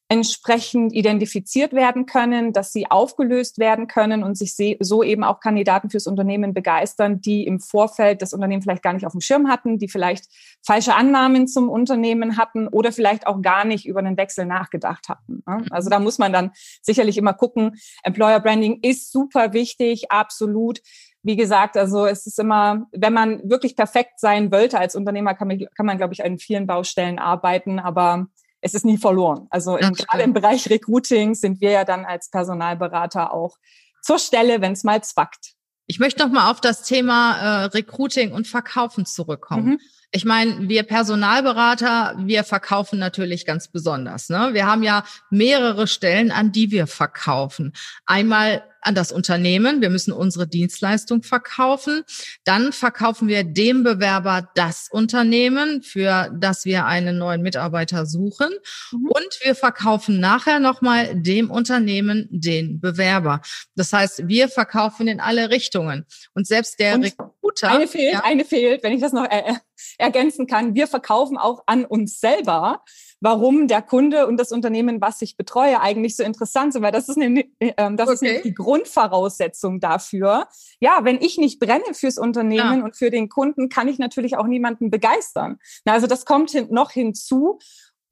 entsprechend 0.09 0.93
identifiziert 0.93 1.73
werden 1.73 2.05
können, 2.05 2.53
dass 2.53 2.73
sie 2.73 2.91
aufgelöst 2.91 3.59
werden 3.59 3.87
können 3.87 4.23
und 4.23 4.37
sich 4.37 4.55
so 4.81 5.03
eben 5.03 5.25
auch 5.25 5.41
Kandidaten 5.41 5.89
fürs 5.89 6.07
Unternehmen 6.07 6.53
begeistern, 6.53 7.21
die 7.21 7.47
im 7.47 7.59
Vorfeld 7.59 8.21
das 8.21 8.35
Unternehmen 8.35 8.61
vielleicht 8.61 8.83
gar 8.83 8.93
nicht 8.93 9.07
auf 9.07 9.13
dem 9.13 9.23
Schirm 9.23 9.49
hatten, 9.49 9.79
die 9.79 9.89
vielleicht 9.89 10.27
falsche 10.65 10.95
Annahmen 10.95 11.49
zum 11.49 11.71
Unternehmen 11.71 12.37
hatten 12.37 12.69
oder 12.69 12.93
vielleicht 12.93 13.27
auch 13.27 13.41
gar 13.41 13.65
nicht 13.65 13.87
über 13.87 14.01
einen 14.01 14.19
Wechsel 14.19 14.45
nachgedacht 14.45 15.09
hatten. 15.09 15.43
Ne? 15.47 15.65
Also 15.71 15.89
da 15.89 15.99
muss 15.99 16.19
man 16.19 16.33
dann 16.33 16.51
sicherlich 16.83 17.17
immer 17.17 17.33
gucken. 17.33 17.77
Employer 18.03 18.41
Branding 18.41 18.81
ist 18.83 19.11
super 19.11 19.53
wichtig, 19.55 20.11
absolut 20.11 20.81
wie 21.27 21.37
gesagt, 21.37 21.79
also 21.79 22.05
es 22.05 22.27
ist 22.27 22.39
immer, 22.39 22.87
wenn 22.93 23.15
man 23.15 23.41
wirklich 23.49 23.77
perfekt 23.77 24.21
sein 24.21 24.53
wollte 24.53 24.79
als 24.79 24.95
Unternehmer, 24.95 25.33
kann 25.33 25.49
man, 25.49 25.59
kann 25.75 25.87
man 25.87 25.97
glaube 25.97 26.13
ich, 26.13 26.23
an 26.23 26.39
vielen 26.39 26.67
Baustellen 26.67 27.19
arbeiten, 27.19 27.79
aber 27.79 28.27
es 28.65 28.73
ist 28.73 28.87
nie 28.87 28.97
verloren. 28.97 29.47
Also 29.51 29.77
im, 29.77 29.93
gerade 29.93 30.23
im 30.23 30.33
Bereich 30.33 30.71
Recruiting 30.71 31.35
sind 31.35 31.61
wir 31.61 31.71
ja 31.71 31.85
dann 31.85 32.07
als 32.07 32.31
Personalberater 32.31 33.33
auch 33.33 33.59
zur 34.03 34.19
Stelle, 34.19 34.63
wenn 34.63 34.73
es 34.73 34.85
mal 34.85 35.05
zwackt. 35.05 35.53
Ich 35.87 35.99
möchte 35.99 36.23
noch 36.25 36.33
mal 36.33 36.51
auf 36.51 36.63
das 36.63 36.83
Thema 36.83 37.37
äh, 37.37 37.65
Recruiting 37.67 38.33
und 38.33 38.49
Verkaufen 38.49 39.05
zurückkommen. 39.05 39.67
Mhm. 39.67 39.81
Ich 40.17 40.25
meine, 40.25 40.69
wir 40.69 40.85
Personalberater, 40.85 42.15
wir 42.21 42.45
verkaufen 42.45 43.01
natürlich 43.01 43.45
ganz 43.45 43.67
besonders. 43.67 44.29
Ne? 44.29 44.51
Wir 44.53 44.65
haben 44.65 44.85
ja 44.85 45.03
mehrere 45.29 45.89
Stellen, 45.89 46.31
an 46.31 46.53
die 46.53 46.71
wir 46.71 46.87
verkaufen. 46.87 47.73
Einmal 48.07 48.63
an 48.81 48.95
das 48.95 49.11
Unternehmen. 49.11 49.81
Wir 49.81 49.91
müssen 49.91 50.13
unsere 50.13 50.47
Dienstleistung 50.47 51.23
verkaufen. 51.23 52.05
Dann 52.45 52.73
verkaufen 52.73 53.27
wir 53.29 53.43
dem 53.43 53.83
Bewerber 53.83 54.51
das 54.55 54.89
Unternehmen, 54.89 55.83
für 55.83 56.31
das 56.39 56.65
wir 56.65 56.85
einen 56.87 57.19
neuen 57.19 57.43
Mitarbeiter 57.43 58.07
suchen. 58.07 58.51
Mhm. 58.93 59.07
Und 59.07 59.39
wir 59.43 59.55
verkaufen 59.55 60.21
nachher 60.21 60.61
nochmal 60.61 61.21
dem 61.21 61.51
Unternehmen 61.51 62.29
den 62.31 62.79
Bewerber. 62.81 63.41
Das 63.75 63.93
heißt, 63.93 64.29
wir 64.29 64.49
verkaufen 64.49 65.09
in 65.09 65.19
alle 65.19 65.51
Richtungen. 65.51 66.05
Und 66.35 66.47
selbst 66.47 66.79
der 66.79 66.95
Und 66.95 67.05
Recruiter. 67.05 67.71
Eine 67.71 67.89
fehlt, 67.89 68.13
ja, 68.13 68.23
eine 68.23 68.45
fehlt, 68.45 68.83
wenn 68.83 68.93
ich 68.93 69.01
das 69.01 69.13
noch 69.13 69.25
äh, 69.25 69.55
ergänzen 69.99 70.47
kann. 70.47 70.75
Wir 70.75 70.87
verkaufen 70.87 71.37
auch 71.37 71.63
an 71.67 71.85
uns 71.85 72.21
selber 72.21 72.83
warum 73.25 73.69
der 73.69 73.81
Kunde 73.81 74.27
und 74.27 74.37
das 74.37 74.53
Unternehmen, 74.53 75.01
was 75.01 75.23
ich 75.23 75.39
betreue, 75.39 75.81
eigentlich 75.81 76.15
so 76.15 76.23
interessant 76.23 76.75
sind, 76.75 76.83
weil 76.83 76.93
das 76.93 77.09
ist, 77.09 77.17
nämlich, 77.17 77.47
äh, 77.59 77.73
das 77.75 78.09
okay. 78.09 78.13
ist 78.13 78.23
nämlich 78.23 78.43
die 78.43 78.55
Grundvoraussetzung 78.55 79.81
dafür. 79.81 80.47
Ja, 80.79 81.01
wenn 81.05 81.17
ich 81.23 81.39
nicht 81.39 81.59
brenne 81.59 81.95
fürs 81.95 82.19
Unternehmen 82.19 82.79
ja. 82.81 82.85
und 82.85 82.97
für 82.97 83.11
den 83.11 83.31
Kunden, 83.31 83.71
kann 83.71 83.89
ich 83.89 83.99
natürlich 83.99 84.37
auch 84.37 84.47
niemanden 84.47 84.91
begeistern. 84.91 85.59
Na, 85.87 85.95
also 85.95 86.07
das 86.07 86.27
kommt 86.27 86.51
hin, 86.51 86.69
noch 86.71 86.91
hinzu. 86.91 87.59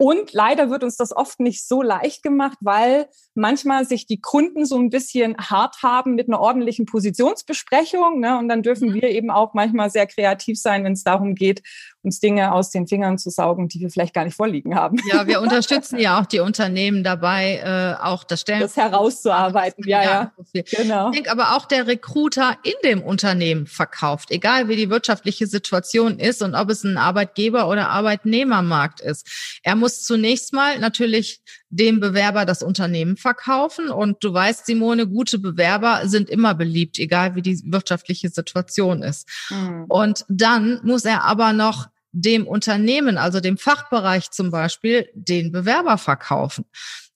Und 0.02 0.32
leider 0.32 0.68
wird 0.68 0.82
uns 0.82 0.97
das 0.97 1.14
oft 1.14 1.38
nicht 1.38 1.64
so 1.64 1.80
leicht 1.80 2.25
gemacht, 2.25 2.59
weil 2.61 3.09
manchmal 3.37 3.87
sich 3.87 4.04
die 4.04 4.21
Kunden 4.21 4.66
so 4.66 4.76
ein 4.76 4.90
bisschen 4.90 5.37
hart 5.37 5.85
haben 5.85 6.16
mit 6.16 6.26
einer 6.26 6.40
ordentlichen 6.40 6.87
Positionsbesprechung. 6.87 8.18
Ne? 8.18 8.37
Und 8.37 8.49
dann 8.49 8.64
dürfen 8.64 8.88
mhm. 8.88 8.94
wir 8.94 9.11
eben 9.11 9.30
auch 9.30 9.54
manchmal 9.54 9.90
sehr 9.90 10.09
kreativ 10.09 10.61
sein, 10.61 10.82
wenn 10.82 10.94
es 10.94 11.04
darum 11.04 11.37
geht, 11.37 11.62
uns 12.02 12.21
Dinge 12.21 12.52
aus 12.52 12.71
den 12.71 12.87
Fingern 12.87 13.18
zu 13.18 13.30
saugen, 13.30 13.68
die 13.68 13.80
wir 13.80 13.90
vielleicht 13.90 14.14
gar 14.14 14.25
nicht 14.25 14.37
vorliegen 14.37 14.75
haben. 14.75 14.97
Ja, 15.11 15.26
wir 15.26 15.40
unterstützen 15.42 15.99
ja 15.99 16.21
auch 16.21 16.26
die 16.26 16.40
Unternehmen 16.40 17.04
dabei, 17.04 17.59
äh, 17.64 18.02
auch 18.02 18.25
das 18.25 18.40
Stellen. 18.40 18.61
Das 18.61 18.76
herauszuarbeiten, 18.76 19.85
ja, 19.87 20.02
ja. 20.02 20.32
ja. 20.52 20.62
Genau. 20.71 21.09
Ich 21.11 21.14
denke 21.14 21.30
aber 21.30 21.56
auch 21.56 21.66
der 21.66 21.87
Recruiter 21.87 22.56
in 22.64 22.75
dem 22.85 23.02
Unternehmen 23.02 23.66
verkauft, 23.66 24.30
egal 24.30 24.68
wie 24.68 24.76
die 24.76 24.90
wirtschaftliche 24.90 25.47
Situation 25.47 26.18
ist 26.18 26.42
und 26.42 26.54
ob 26.54 26.71
es 26.71 26.85
ein 26.85 26.99
Arbeitgeber- 26.99 27.68
oder 27.68 27.90
Arbeitnehmermarkt 27.90 29.00
ist. 29.00 29.61
Er 29.62 29.76
muss 29.76 30.02
zunächst 30.02 30.52
mal 30.52 30.78
natürlich 30.78 31.42
dem 31.72 32.00
Bewerber 32.00 32.44
das 32.44 32.62
Unternehmen 32.62 33.16
verkaufen. 33.16 33.88
Und 33.88 34.22
du 34.22 34.32
weißt, 34.32 34.66
Simone, 34.66 35.06
gute 35.06 35.38
Bewerber 35.38 36.02
sind 36.04 36.28
immer 36.28 36.54
beliebt, 36.54 36.98
egal 36.98 37.34
wie 37.34 37.42
die 37.42 37.60
wirtschaftliche 37.64 38.28
Situation 38.28 39.02
ist. 39.02 39.28
Mhm. 39.50 39.86
Und 39.88 40.24
dann 40.28 40.80
muss 40.84 41.04
er 41.04 41.24
aber 41.24 41.52
noch 41.52 41.88
dem 42.12 42.46
Unternehmen, 42.46 43.16
also 43.16 43.40
dem 43.40 43.56
Fachbereich 43.56 44.30
zum 44.30 44.50
Beispiel, 44.50 45.08
den 45.14 45.50
Bewerber 45.50 45.96
verkaufen. 45.96 46.66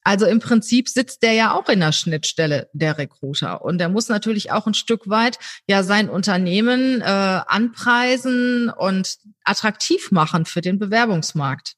Also 0.02 0.24
im 0.24 0.38
Prinzip 0.38 0.88
sitzt 0.88 1.22
der 1.22 1.32
ja 1.32 1.52
auch 1.52 1.68
in 1.68 1.80
der 1.80 1.92
Schnittstelle 1.92 2.70
der 2.72 2.96
Recruiter 2.96 3.62
und 3.62 3.78
der 3.78 3.88
muss 3.88 4.08
natürlich 4.08 4.52
auch 4.52 4.66
ein 4.66 4.72
Stück 4.72 5.10
weit 5.10 5.38
ja 5.68 5.82
sein 5.82 6.08
Unternehmen 6.08 7.00
äh, 7.00 7.04
anpreisen 7.04 8.70
und 8.70 9.16
attraktiv 9.42 10.12
machen 10.12 10.46
für 10.46 10.60
den 10.60 10.78
Bewerbungsmarkt. 10.78 11.75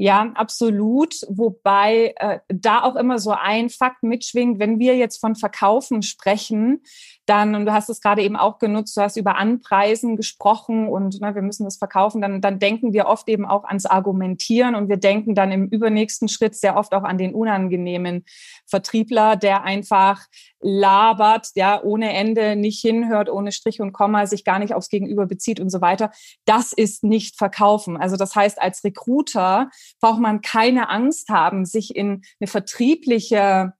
Ja, 0.00 0.32
absolut. 0.34 1.14
Wobei 1.28 2.14
äh, 2.16 2.40
da 2.48 2.82
auch 2.82 2.96
immer 2.96 3.18
so 3.18 3.32
ein 3.32 3.68
Fakt 3.68 4.02
mitschwingt, 4.02 4.58
wenn 4.58 4.78
wir 4.78 4.96
jetzt 4.96 5.20
von 5.20 5.36
Verkaufen 5.36 6.02
sprechen, 6.02 6.82
dann, 7.26 7.54
und 7.54 7.66
du 7.66 7.72
hast 7.72 7.88
es 7.88 8.00
gerade 8.00 8.22
eben 8.22 8.36
auch 8.36 8.58
genutzt, 8.58 8.96
du 8.96 9.02
hast 9.02 9.16
über 9.16 9.36
Anpreisen 9.36 10.16
gesprochen 10.16 10.88
und 10.88 11.20
ne, 11.20 11.34
wir 11.34 11.42
müssen 11.42 11.64
das 11.64 11.76
verkaufen, 11.76 12.20
dann, 12.20 12.40
dann 12.40 12.58
denken 12.58 12.92
wir 12.92 13.06
oft 13.06 13.28
eben 13.28 13.46
auch 13.46 13.64
ans 13.64 13.86
Argumentieren 13.86 14.74
und 14.74 14.88
wir 14.88 14.96
denken 14.96 15.34
dann 15.34 15.52
im 15.52 15.68
übernächsten 15.68 16.28
Schritt 16.28 16.56
sehr 16.56 16.76
oft 16.76 16.94
auch 16.94 17.04
an 17.04 17.18
den 17.18 17.34
unangenehmen 17.34 18.24
Vertriebler, 18.66 19.36
der 19.36 19.62
einfach 19.62 20.26
labert, 20.60 21.48
ja, 21.54 21.82
ohne 21.82 22.12
Ende, 22.12 22.56
nicht 22.56 22.80
hinhört, 22.80 23.30
ohne 23.30 23.52
Strich 23.52 23.80
und 23.80 23.92
Komma, 23.92 24.26
sich 24.26 24.44
gar 24.44 24.58
nicht 24.58 24.74
aufs 24.74 24.88
Gegenüber 24.88 25.26
bezieht 25.26 25.60
und 25.60 25.70
so 25.70 25.80
weiter. 25.80 26.10
Das 26.44 26.72
ist 26.72 27.04
nicht 27.04 27.36
verkaufen. 27.38 27.96
Also 27.96 28.16
das 28.16 28.34
heißt, 28.34 28.60
als 28.60 28.84
Recruiter 28.84 29.70
braucht 30.00 30.20
man 30.20 30.40
keine 30.40 30.88
Angst 30.88 31.28
haben, 31.28 31.64
sich 31.64 31.94
in 31.94 32.22
eine 32.40 32.48
vertriebliche 32.48 33.72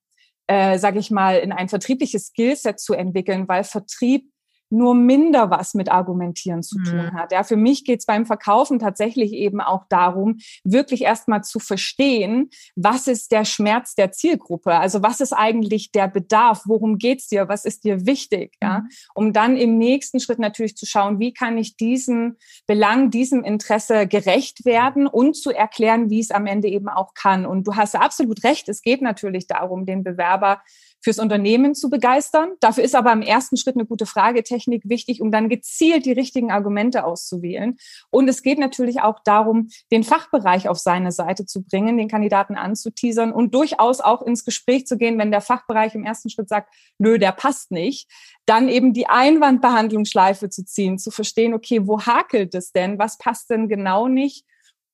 äh, 0.50 0.80
sage 0.80 0.98
ich 0.98 1.12
mal, 1.12 1.36
in 1.36 1.52
ein 1.52 1.68
vertriebliches 1.68 2.26
Skillset 2.26 2.80
zu 2.80 2.94
entwickeln, 2.94 3.46
weil 3.46 3.62
Vertrieb 3.62 4.29
nur 4.70 4.94
minder 4.94 5.50
was 5.50 5.74
mit 5.74 5.90
Argumentieren 5.90 6.62
zu 6.62 6.80
tun 6.82 7.06
mhm. 7.06 7.12
hat. 7.12 7.32
Ja, 7.32 7.42
für 7.42 7.56
mich 7.56 7.84
geht 7.84 8.00
es 8.00 8.06
beim 8.06 8.26
Verkaufen 8.26 8.78
tatsächlich 8.78 9.32
eben 9.32 9.60
auch 9.60 9.84
darum, 9.88 10.38
wirklich 10.64 11.02
erstmal 11.02 11.42
zu 11.42 11.58
verstehen, 11.58 12.50
was 12.76 13.06
ist 13.06 13.32
der 13.32 13.44
Schmerz 13.44 13.94
der 13.94 14.12
Zielgruppe? 14.12 14.74
Also 14.74 15.02
was 15.02 15.20
ist 15.20 15.32
eigentlich 15.32 15.92
der 15.92 16.08
Bedarf? 16.08 16.62
Worum 16.66 16.98
geht's 16.98 17.28
dir? 17.28 17.48
Was 17.48 17.64
ist 17.64 17.84
dir 17.84 18.06
wichtig? 18.06 18.56
Ja, 18.62 18.80
mhm. 18.80 18.88
um 19.14 19.32
dann 19.32 19.56
im 19.56 19.76
nächsten 19.78 20.20
Schritt 20.20 20.38
natürlich 20.38 20.76
zu 20.76 20.86
schauen, 20.86 21.18
wie 21.18 21.32
kann 21.32 21.58
ich 21.58 21.76
diesem 21.76 22.36
Belang, 22.66 23.10
diesem 23.10 23.42
Interesse 23.44 24.06
gerecht 24.06 24.64
werden 24.64 25.06
und 25.06 25.36
zu 25.36 25.50
erklären, 25.50 26.10
wie 26.10 26.20
es 26.20 26.30
am 26.30 26.46
Ende 26.46 26.68
eben 26.68 26.88
auch 26.88 27.14
kann. 27.14 27.46
Und 27.46 27.66
du 27.66 27.76
hast 27.76 27.96
absolut 27.96 28.44
recht. 28.44 28.68
Es 28.68 28.82
geht 28.82 29.02
natürlich 29.02 29.46
darum, 29.46 29.86
den 29.86 30.04
Bewerber 30.04 30.62
fürs 31.00 31.18
Unternehmen 31.18 31.74
zu 31.74 31.90
begeistern. 31.90 32.52
Dafür 32.60 32.84
ist 32.84 32.94
aber 32.94 33.12
im 33.12 33.22
ersten 33.22 33.56
Schritt 33.56 33.76
eine 33.76 33.86
gute 33.86 34.06
Fragetechnik 34.06 34.82
wichtig, 34.88 35.20
um 35.20 35.30
dann 35.30 35.48
gezielt 35.48 36.06
die 36.06 36.12
richtigen 36.12 36.50
Argumente 36.50 37.04
auszuwählen. 37.04 37.76
Und 38.10 38.28
es 38.28 38.42
geht 38.42 38.58
natürlich 38.58 39.00
auch 39.00 39.20
darum, 39.24 39.68
den 39.90 40.04
Fachbereich 40.04 40.68
auf 40.68 40.78
seine 40.78 41.12
Seite 41.12 41.46
zu 41.46 41.62
bringen, 41.62 41.96
den 41.96 42.08
Kandidaten 42.08 42.56
anzuteasern 42.56 43.32
und 43.32 43.54
durchaus 43.54 44.00
auch 44.00 44.22
ins 44.22 44.44
Gespräch 44.44 44.86
zu 44.86 44.96
gehen, 44.96 45.18
wenn 45.18 45.30
der 45.30 45.40
Fachbereich 45.40 45.94
im 45.94 46.04
ersten 46.04 46.30
Schritt 46.30 46.48
sagt, 46.48 46.72
nö, 46.98 47.18
der 47.18 47.32
passt 47.32 47.70
nicht, 47.70 48.10
dann 48.46 48.68
eben 48.68 48.92
die 48.92 49.06
Einwandbehandlungsschleife 49.06 50.48
zu 50.48 50.64
ziehen, 50.64 50.98
zu 50.98 51.10
verstehen, 51.10 51.54
okay, 51.54 51.86
wo 51.86 52.00
hakelt 52.00 52.54
es 52.54 52.72
denn? 52.72 52.98
Was 52.98 53.18
passt 53.18 53.50
denn 53.50 53.68
genau 53.68 54.08
nicht? 54.08 54.44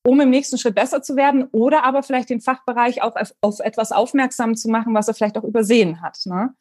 Um 0.07 0.21
im 0.21 0.31
nächsten 0.31 0.57
Schritt 0.57 0.77
besser 0.77 1.03
zu 1.03 1.17
werden 1.17 1.49
oder 1.51 1.85
aber 1.85 2.03
vielleicht 2.03 2.31
den 2.31 2.41
Fachbereich 2.41 3.03
auch 3.03 3.17
auf, 3.17 3.33
auf 3.41 3.61
etwas 3.61 3.91
aufmerksam 3.91 4.55
zu 4.55 4.69
machen, 4.69 4.95
was 4.95 5.09
er 5.09 5.15
vielleicht 5.15 5.37
auch 5.37 5.45
übersehen 5.45 6.01
hat. 6.01 6.19
Ne? 6.27 6.55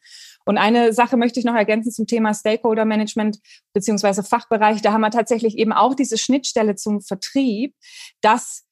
Und 0.46 0.58
eine 0.58 0.94
Sache 0.94 1.16
möchte 1.16 1.40
ich 1.40 1.46
noch 1.46 1.56
ergänzen 1.56 1.92
zum 1.92 2.08
Thema 2.08 2.34
Stakeholder 2.34 2.86
Management 2.86 3.40
beziehungsweise 3.74 4.24
Fachbereich. 4.24 4.82
Da 4.82 4.94
haben 4.94 5.02
wir 5.02 5.12
tatsächlich 5.12 5.58
eben 5.58 5.74
auch 5.74 5.96
diese 5.96 6.18
Schnittstelle 6.18 6.76
zum 6.76 7.02
Vertrieb, 7.02 7.76
dass 8.22 8.65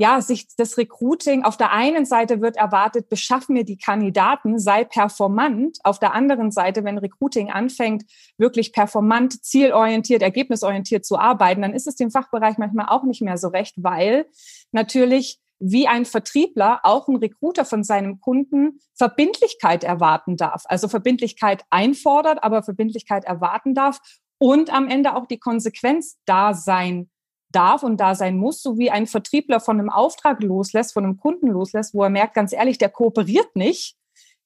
ja, 0.00 0.22
sich 0.22 0.46
das 0.56 0.78
Recruiting 0.78 1.44
auf 1.44 1.58
der 1.58 1.72
einen 1.72 2.06
Seite 2.06 2.40
wird 2.40 2.56
erwartet, 2.56 3.10
beschaff 3.10 3.50
mir 3.50 3.64
die 3.64 3.76
Kandidaten, 3.76 4.58
sei 4.58 4.84
performant. 4.84 5.76
Auf 5.84 5.98
der 5.98 6.14
anderen 6.14 6.50
Seite, 6.50 6.84
wenn 6.84 6.96
Recruiting 6.96 7.50
anfängt, 7.50 8.04
wirklich 8.38 8.72
performant, 8.72 9.44
zielorientiert, 9.44 10.22
ergebnisorientiert 10.22 11.04
zu 11.04 11.18
arbeiten, 11.18 11.60
dann 11.60 11.74
ist 11.74 11.86
es 11.86 11.96
dem 11.96 12.10
Fachbereich 12.10 12.56
manchmal 12.56 12.86
auch 12.88 13.04
nicht 13.04 13.20
mehr 13.20 13.36
so 13.36 13.48
recht, 13.48 13.74
weil 13.76 14.24
natürlich 14.72 15.38
wie 15.58 15.86
ein 15.86 16.06
Vertriebler 16.06 16.80
auch 16.82 17.06
ein 17.06 17.16
Recruiter 17.16 17.66
von 17.66 17.84
seinem 17.84 18.20
Kunden 18.20 18.80
Verbindlichkeit 18.94 19.84
erwarten 19.84 20.38
darf. 20.38 20.62
Also 20.64 20.88
Verbindlichkeit 20.88 21.64
einfordert, 21.68 22.42
aber 22.42 22.62
Verbindlichkeit 22.62 23.26
erwarten 23.26 23.74
darf 23.74 24.00
und 24.38 24.72
am 24.72 24.88
Ende 24.88 25.14
auch 25.14 25.26
die 25.26 25.38
Konsequenz 25.38 26.16
da 26.24 26.54
sein 26.54 27.10
darf 27.52 27.82
und 27.82 27.98
da 27.98 28.14
sein 28.14 28.36
muss, 28.36 28.62
so 28.62 28.78
wie 28.78 28.90
ein 28.90 29.06
Vertriebler 29.06 29.60
von 29.60 29.78
einem 29.78 29.90
Auftrag 29.90 30.42
loslässt, 30.42 30.92
von 30.92 31.04
einem 31.04 31.16
Kunden 31.16 31.48
loslässt, 31.48 31.94
wo 31.94 32.02
er 32.02 32.10
merkt, 32.10 32.34
ganz 32.34 32.52
ehrlich, 32.52 32.78
der 32.78 32.88
kooperiert 32.88 33.54
nicht. 33.54 33.96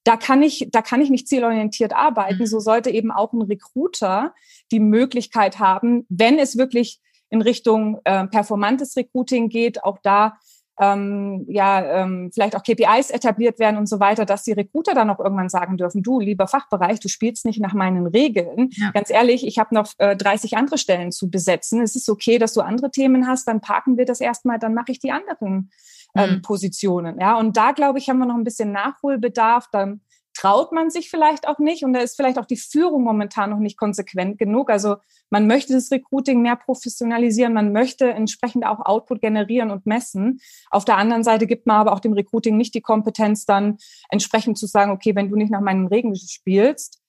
Da 0.04 0.16
kann 0.16 0.42
ich, 0.42 0.68
da 0.70 0.82
kann 0.82 1.00
ich 1.00 1.10
nicht 1.10 1.28
zielorientiert 1.28 1.94
arbeiten. 1.94 2.40
Mhm. 2.40 2.46
So 2.46 2.60
sollte 2.60 2.90
eben 2.90 3.10
auch 3.10 3.32
ein 3.32 3.42
Recruiter 3.42 4.34
die 4.70 4.80
Möglichkeit 4.80 5.58
haben, 5.58 6.06
wenn 6.08 6.38
es 6.38 6.58
wirklich 6.58 7.00
in 7.30 7.42
Richtung 7.42 8.00
äh, 8.04 8.26
performantes 8.26 8.96
Recruiting 8.96 9.48
geht, 9.48 9.82
auch 9.82 9.98
da 10.02 10.36
ähm, 10.80 11.44
ja 11.48 12.02
ähm, 12.02 12.30
vielleicht 12.32 12.56
auch 12.56 12.62
KPIs 12.62 13.10
etabliert 13.10 13.58
werden 13.58 13.76
und 13.76 13.88
so 13.88 14.00
weiter, 14.00 14.24
dass 14.24 14.42
die 14.42 14.52
Recruiter 14.52 14.94
dann 14.94 15.10
auch 15.10 15.20
irgendwann 15.20 15.48
sagen 15.48 15.76
dürfen, 15.76 16.02
du 16.02 16.20
lieber 16.20 16.48
Fachbereich, 16.48 17.00
du 17.00 17.08
spielst 17.08 17.44
nicht 17.44 17.60
nach 17.60 17.74
meinen 17.74 18.06
Regeln. 18.06 18.70
Ja. 18.72 18.90
Ganz 18.92 19.10
ehrlich, 19.10 19.46
ich 19.46 19.58
habe 19.58 19.74
noch 19.74 19.92
äh, 19.98 20.16
30 20.16 20.56
andere 20.56 20.78
Stellen 20.78 21.12
zu 21.12 21.30
besetzen. 21.30 21.82
Es 21.82 21.94
ist 21.94 22.08
okay, 22.08 22.38
dass 22.38 22.54
du 22.54 22.60
andere 22.60 22.90
Themen 22.90 23.26
hast, 23.26 23.46
dann 23.46 23.60
parken 23.60 23.96
wir 23.96 24.04
das 24.04 24.20
erstmal, 24.20 24.58
dann 24.58 24.74
mache 24.74 24.92
ich 24.92 24.98
die 24.98 25.12
anderen 25.12 25.70
ähm, 26.14 26.36
mhm. 26.36 26.42
Positionen. 26.42 27.20
Ja, 27.20 27.38
und 27.38 27.56
da 27.56 27.72
glaube 27.72 27.98
ich, 27.98 28.08
haben 28.08 28.18
wir 28.18 28.26
noch 28.26 28.36
ein 28.36 28.44
bisschen 28.44 28.72
Nachholbedarf. 28.72 29.68
Dann 29.72 30.00
traut 30.34 30.72
man 30.72 30.90
sich 30.90 31.08
vielleicht 31.08 31.48
auch 31.48 31.58
nicht 31.58 31.84
und 31.84 31.92
da 31.92 32.00
ist 32.00 32.16
vielleicht 32.16 32.38
auch 32.38 32.44
die 32.44 32.56
Führung 32.56 33.04
momentan 33.04 33.50
noch 33.50 33.58
nicht 33.58 33.78
konsequent 33.78 34.36
genug. 34.36 34.68
Also 34.68 34.96
man 35.30 35.46
möchte 35.46 35.72
das 35.72 35.90
Recruiting 35.90 36.42
mehr 36.42 36.56
professionalisieren, 36.56 37.54
man 37.54 37.72
möchte 37.72 38.10
entsprechend 38.10 38.66
auch 38.66 38.84
Output 38.84 39.20
generieren 39.20 39.70
und 39.70 39.86
messen. 39.86 40.40
Auf 40.70 40.84
der 40.84 40.96
anderen 40.96 41.24
Seite 41.24 41.46
gibt 41.46 41.66
man 41.66 41.76
aber 41.76 41.92
auch 41.92 42.00
dem 42.00 42.12
Recruiting 42.12 42.56
nicht 42.56 42.74
die 42.74 42.80
Kompetenz, 42.80 43.46
dann 43.46 43.78
entsprechend 44.10 44.58
zu 44.58 44.66
sagen, 44.66 44.90
okay, 44.90 45.14
wenn 45.14 45.30
du 45.30 45.36
nicht 45.36 45.50
nach 45.50 45.60
meinen 45.60 45.86
Regeln 45.86 46.16
spielst, 46.16 47.00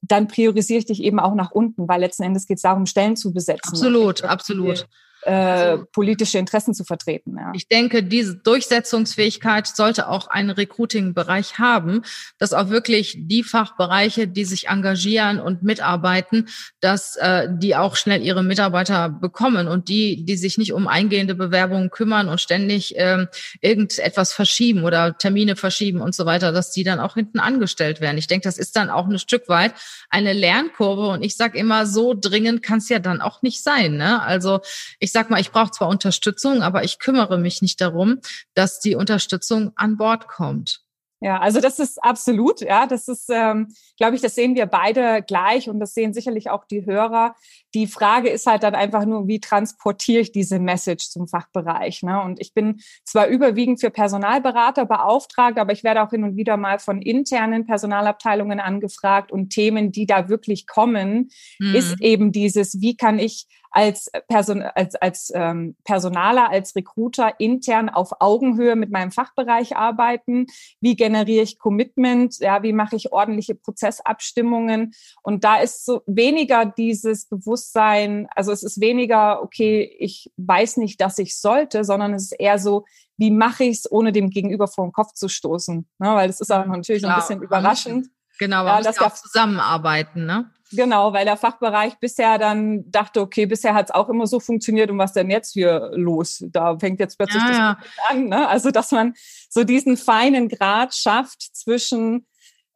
dann 0.00 0.26
priorisiere 0.26 0.80
ich 0.80 0.86
dich 0.86 1.02
eben 1.02 1.20
auch 1.20 1.34
nach 1.34 1.52
unten, 1.52 1.86
weil 1.86 2.00
letzten 2.00 2.24
Endes 2.24 2.46
geht 2.46 2.56
es 2.56 2.62
darum, 2.62 2.86
Stellen 2.86 3.16
zu 3.16 3.32
besetzen. 3.32 3.70
Absolut, 3.70 4.24
absolut 4.24 4.88
äh, 5.22 5.30
also, 5.30 5.84
politische 5.92 6.38
Interessen 6.38 6.74
zu 6.74 6.84
vertreten. 6.84 7.36
Ja. 7.38 7.52
Ich 7.54 7.68
denke, 7.68 8.02
diese 8.02 8.36
Durchsetzungsfähigkeit 8.36 9.66
sollte 9.66 10.08
auch 10.08 10.26
ein 10.26 10.50
Recruiting-Bereich 10.50 11.58
haben, 11.58 12.02
dass 12.38 12.52
auch 12.52 12.70
wirklich 12.70 13.16
die 13.18 13.42
Fachbereiche, 13.42 14.26
die 14.26 14.44
sich 14.44 14.68
engagieren 14.68 15.40
und 15.40 15.62
mitarbeiten, 15.62 16.48
dass 16.80 17.16
äh, 17.16 17.48
die 17.50 17.76
auch 17.76 17.96
schnell 17.96 18.22
ihre 18.22 18.42
Mitarbeiter 18.42 19.08
bekommen 19.08 19.68
und 19.68 19.88
die, 19.88 20.24
die 20.24 20.36
sich 20.36 20.58
nicht 20.58 20.72
um 20.72 20.88
eingehende 20.88 21.34
Bewerbungen 21.34 21.90
kümmern 21.90 22.28
und 22.28 22.40
ständig 22.40 22.96
äh, 22.98 23.26
irgendetwas 23.60 24.32
verschieben 24.32 24.84
oder 24.84 25.16
Termine 25.16 25.56
verschieben 25.56 26.00
und 26.00 26.14
so 26.14 26.26
weiter, 26.26 26.52
dass 26.52 26.72
die 26.72 26.84
dann 26.84 26.98
auch 26.98 27.14
hinten 27.14 27.38
angestellt 27.38 28.00
werden. 28.00 28.18
Ich 28.18 28.26
denke, 28.26 28.44
das 28.44 28.58
ist 28.58 28.74
dann 28.76 28.90
auch 28.90 29.06
ein 29.06 29.18
Stück 29.18 29.48
weit 29.48 29.74
eine 30.10 30.32
Lernkurve 30.32 31.08
und 31.08 31.22
ich 31.22 31.36
sage 31.36 31.58
immer, 31.58 31.86
so 31.86 32.14
dringend 32.18 32.62
kann 32.62 32.78
es 32.78 32.88
ja 32.88 32.98
dann 32.98 33.20
auch 33.20 33.42
nicht 33.42 33.62
sein. 33.62 33.96
Ne? 33.96 34.20
Also 34.20 34.60
ich 34.98 35.11
ich 35.12 35.14
sag 35.14 35.28
mal, 35.28 35.42
ich 35.42 35.52
brauche 35.52 35.70
zwar 35.70 35.88
Unterstützung, 35.88 36.62
aber 36.62 36.84
ich 36.84 36.98
kümmere 36.98 37.36
mich 37.36 37.60
nicht 37.60 37.82
darum, 37.82 38.20
dass 38.54 38.80
die 38.80 38.94
Unterstützung 38.94 39.72
an 39.76 39.98
Bord 39.98 40.26
kommt. 40.26 40.80
Ja, 41.20 41.38
also 41.38 41.60
das 41.60 41.78
ist 41.78 42.02
absolut, 42.02 42.62
ja, 42.62 42.86
das 42.86 43.08
ist, 43.08 43.28
ähm, 43.30 43.68
glaube 43.98 44.16
ich, 44.16 44.22
das 44.22 44.34
sehen 44.34 44.54
wir 44.54 44.64
beide 44.64 45.22
gleich 45.22 45.68
und 45.68 45.80
das 45.80 45.92
sehen 45.92 46.14
sicherlich 46.14 46.48
auch 46.48 46.64
die 46.64 46.86
Hörer. 46.86 47.34
Die 47.74 47.86
Frage 47.86 48.30
ist 48.30 48.46
halt 48.46 48.62
dann 48.62 48.74
einfach 48.74 49.04
nur, 49.04 49.28
wie 49.28 49.38
transportiere 49.38 50.22
ich 50.22 50.32
diese 50.32 50.58
Message 50.58 51.10
zum 51.10 51.28
Fachbereich? 51.28 52.02
Ne? 52.02 52.22
Und 52.22 52.40
ich 52.40 52.54
bin 52.54 52.80
zwar 53.04 53.26
überwiegend 53.26 53.80
für 53.80 53.90
Personalberater 53.90 54.86
beauftragt, 54.86 55.58
aber 55.58 55.72
ich 55.72 55.84
werde 55.84 56.02
auch 56.02 56.10
hin 56.10 56.24
und 56.24 56.36
wieder 56.36 56.56
mal 56.56 56.78
von 56.78 57.02
internen 57.02 57.66
Personalabteilungen 57.66 58.60
angefragt 58.60 59.30
und 59.30 59.50
Themen, 59.50 59.92
die 59.92 60.06
da 60.06 60.30
wirklich 60.30 60.66
kommen, 60.66 61.28
mhm. 61.58 61.74
ist 61.74 62.00
eben 62.00 62.32
dieses, 62.32 62.80
wie 62.80 62.96
kann 62.96 63.18
ich 63.18 63.46
als, 63.72 64.10
Person, 64.28 64.62
als, 64.62 64.94
als 64.96 65.32
ähm, 65.34 65.76
Personaler, 65.84 66.50
als 66.50 66.76
Recruiter 66.76 67.40
intern 67.40 67.88
auf 67.88 68.10
Augenhöhe 68.20 68.76
mit 68.76 68.90
meinem 68.90 69.10
Fachbereich 69.10 69.76
arbeiten? 69.76 70.46
Wie 70.80 70.94
generiere 70.94 71.42
ich 71.42 71.58
Commitment? 71.58 72.38
Ja, 72.38 72.62
wie 72.62 72.72
mache 72.72 72.96
ich 72.96 73.12
ordentliche 73.12 73.54
Prozessabstimmungen? 73.54 74.92
Und 75.22 75.44
da 75.44 75.56
ist 75.56 75.84
so 75.84 76.02
weniger 76.06 76.66
dieses 76.66 77.26
Bewusstsein, 77.26 78.28
also 78.34 78.52
es 78.52 78.62
ist 78.62 78.80
weniger, 78.80 79.42
okay, 79.42 79.96
ich 79.98 80.30
weiß 80.36 80.76
nicht, 80.76 81.00
dass 81.00 81.18
ich 81.18 81.38
sollte, 81.38 81.84
sondern 81.84 82.14
es 82.14 82.24
ist 82.24 82.40
eher 82.40 82.58
so, 82.58 82.84
wie 83.16 83.30
mache 83.30 83.64
ich 83.64 83.78
es, 83.78 83.90
ohne 83.90 84.12
dem 84.12 84.30
Gegenüber 84.30 84.68
vor 84.68 84.86
den 84.86 84.92
Kopf 84.92 85.12
zu 85.14 85.28
stoßen? 85.28 85.88
Ne? 85.98 86.08
Weil 86.14 86.28
das 86.28 86.40
ist 86.40 86.50
auch 86.50 86.66
natürlich 86.66 87.02
Klar, 87.02 87.16
ein 87.16 87.20
bisschen 87.20 87.42
überraschend. 87.42 88.08
Genau, 88.42 88.64
man 88.64 88.82
ja, 88.82 88.88
muss 88.88 88.96
ja 88.96 89.06
auch 89.06 89.14
zusammenarbeiten, 89.14 90.26
ne? 90.26 90.50
Genau, 90.72 91.12
weil 91.12 91.24
der 91.24 91.36
Fachbereich 91.36 92.00
bisher 92.00 92.38
dann 92.38 92.90
dachte, 92.90 93.20
okay, 93.20 93.46
bisher 93.46 93.72
hat 93.72 93.90
es 93.90 93.94
auch 93.94 94.08
immer 94.08 94.26
so 94.26 94.40
funktioniert 94.40 94.90
und 94.90 94.98
was 94.98 95.12
denn 95.12 95.30
jetzt 95.30 95.52
hier 95.52 95.92
los? 95.94 96.42
Da 96.48 96.76
fängt 96.76 96.98
jetzt 96.98 97.18
plötzlich 97.18 97.40
ja, 97.40 97.48
das 97.48 97.56
ja. 97.56 97.78
an. 98.08 98.24
Ne? 98.24 98.48
Also, 98.48 98.72
dass 98.72 98.90
man 98.90 99.14
so 99.48 99.62
diesen 99.62 99.96
feinen 99.96 100.48
Grad 100.48 100.92
schafft 100.92 101.54
zwischen 101.54 102.26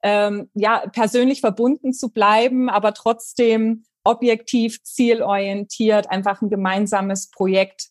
ähm, 0.05 0.51
ja 0.55 0.85
persönlich 0.93 1.41
verbunden 1.41 1.93
zu 1.93 2.11
bleiben, 2.11 2.71
aber 2.71 2.95
trotzdem 2.95 3.83
objektiv, 4.05 4.85
zielorientiert, 4.85 6.09
einfach 6.09 6.43
ein 6.43 6.51
gemeinsames 6.51 7.31
Projekt 7.31 7.89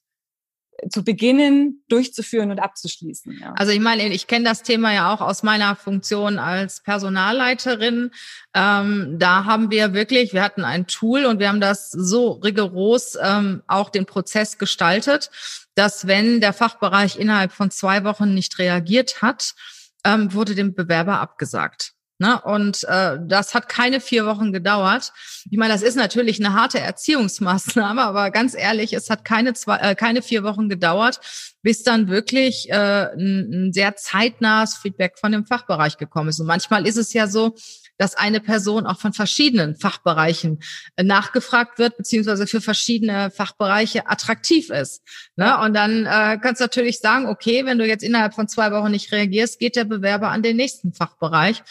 zu 0.90 1.04
beginnen, 1.04 1.84
durchzuführen 1.90 2.52
und 2.52 2.60
abzuschließen. 2.60 3.40
Ja. 3.40 3.54
Also 3.54 3.72
ich 3.72 3.80
meine, 3.80 4.08
ich 4.10 4.28
kenne 4.28 4.46
das 4.46 4.64
Thema 4.64 4.94
ja 4.94 5.14
auch 5.14 5.22
aus 5.22 5.44
meiner 5.44 5.76
Funktion 5.76 6.38
als 6.38 6.82
Personalleiterin. 6.82 8.12
Ähm, 8.54 9.16
da 9.18 9.46
haben 9.46 9.72
wir 9.72 9.94
wirklich, 9.94 10.34
wir 10.34 10.44
hatten 10.44 10.64
ein 10.64 10.88
Tool 10.88 11.26
und 11.26 11.40
wir 11.40 11.50
haben 11.50 11.62
das 11.62 11.92
so 11.92 12.32
rigoros 12.32 13.18
ähm, 13.22 13.64
auch 13.68 13.90
den 13.90 14.06
Prozess 14.06 14.58
gestaltet, 14.58 15.32
dass 15.76 16.08
wenn 16.08 16.42
der 16.42 16.54
Fachbereich 16.54 17.18
innerhalb 17.18 17.52
von 17.52 17.72
zwei 17.72 18.04
Wochen 18.04 18.34
nicht 18.34 18.60
reagiert 18.60 19.22
hat, 19.22 19.56
ähm, 20.04 20.34
wurde 20.34 20.56
dem 20.56 20.76
Bewerber 20.76 21.20
abgesagt. 21.20 21.95
Ne? 22.18 22.40
Und 22.42 22.86
äh, 22.86 23.18
das 23.28 23.54
hat 23.54 23.68
keine 23.68 24.00
vier 24.00 24.26
Wochen 24.26 24.54
gedauert. 24.54 25.12
Ich 25.50 25.58
meine, 25.58 25.74
das 25.74 25.82
ist 25.82 25.96
natürlich 25.96 26.40
eine 26.40 26.54
harte 26.54 26.80
Erziehungsmaßnahme, 26.80 28.02
aber 28.04 28.32
ganz 28.32 28.56
ehrlich, 28.56 28.94
es 28.94 29.10
hat 29.10 29.26
keine 29.26 29.54
zwei, 29.54 29.78
äh, 29.78 29.96
keine 29.96 30.22
vier 30.22 30.44
Wochen 30.44 30.70
gedauert, 30.70 31.20
bis 31.62 31.84
dann 31.84 32.08
wirklich 32.08 32.70
äh, 32.70 32.74
ein, 33.14 33.68
ein 33.68 33.74
sehr 33.74 33.98
zeitnahes 33.98 34.76
Feedback 34.78 35.20
von 35.20 35.34
dem 35.34 35.46
Fachbereich 35.46 35.98
gekommen 35.98 36.30
ist. 36.30 36.40
Und 36.40 36.48
manchmal 36.48 36.88
ist 36.88 36.98
es 36.98 37.12
ja 37.12 37.28
so, 37.28 37.56
dass 37.98 38.16
eine 38.16 38.40
Person 38.40 38.86
auch 38.86 39.00
von 39.00 39.14
verschiedenen 39.14 39.76
Fachbereichen 39.76 40.60
äh, 40.96 41.04
nachgefragt 41.04 41.80
wird, 41.80 41.98
beziehungsweise 41.98 42.48
für 42.48 42.62
verschiedene 42.62 43.32
Fachbereiche 43.32 44.08
attraktiv 44.08 44.70
ist. 44.70 45.02
Ne? 45.36 45.58
Und 45.60 45.74
dann 45.74 46.06
äh, 46.06 46.38
kannst 46.42 46.62
du 46.62 46.66
natürlich 46.66 47.00
sagen, 47.00 47.28
okay, 47.28 47.66
wenn 47.66 47.78
du 47.78 47.86
jetzt 47.86 48.04
innerhalb 48.04 48.34
von 48.34 48.48
zwei 48.48 48.72
Wochen 48.72 48.92
nicht 48.92 49.12
reagierst, 49.12 49.60
geht 49.60 49.76
der 49.76 49.86
Bewerber 49.86 50.30
an 50.30 50.44
den 50.44 50.58
nächsten 50.58 50.94
Fachbereich. 50.94 51.62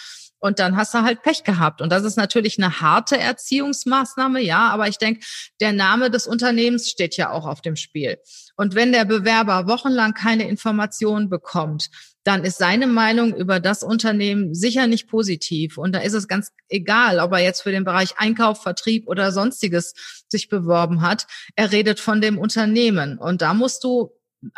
Und 0.45 0.59
dann 0.59 0.77
hast 0.77 0.93
du 0.93 0.99
halt 0.99 1.23
Pech 1.23 1.43
gehabt. 1.43 1.81
Und 1.81 1.91
das 1.91 2.05
ist 2.05 2.17
natürlich 2.19 2.59
eine 2.59 2.83
harte 2.83 3.17
Erziehungsmaßnahme, 3.17 4.43
ja, 4.43 4.69
aber 4.69 4.89
ich 4.89 4.99
denke, 4.99 5.25
der 5.59 5.73
Name 5.73 6.11
des 6.11 6.27
Unternehmens 6.27 6.91
steht 6.91 7.17
ja 7.17 7.31
auch 7.31 7.47
auf 7.47 7.63
dem 7.63 7.77
Spiel. 7.77 8.19
Und 8.55 8.75
wenn 8.75 8.93
der 8.93 9.07
Bewerber 9.07 9.67
wochenlang 9.69 10.13
keine 10.13 10.47
Informationen 10.47 11.31
bekommt, 11.31 11.89
dann 12.25 12.45
ist 12.45 12.59
seine 12.59 12.87
Meinung 12.87 13.35
über 13.35 13.59
das 13.59 13.83
Unternehmen 13.83 14.55
sicher 14.55 14.87
nicht 14.87 15.09
positiv. 15.09 15.79
Und 15.79 15.93
da 15.95 16.01
ist 16.01 16.13
es 16.13 16.29
ganz 16.29 16.53
egal, 16.69 17.21
ob 17.21 17.33
er 17.33 17.39
jetzt 17.39 17.63
für 17.63 17.73
den 17.73 17.85
Bereich 17.85 18.19
Einkauf, 18.19 18.63
Vertrieb 18.63 19.09
oder 19.09 19.33
sonstiges 19.33 19.95
sich 20.29 20.51
beworben 20.51 21.01
hat. 21.01 21.27
Er 21.57 21.73
redet 21.73 22.01
von 22.01 22.21
dem 22.21 22.37
Unternehmen. 22.37 23.17
Und 23.17 23.41
da 23.41 23.55
musst 23.55 23.83
du 23.83 24.11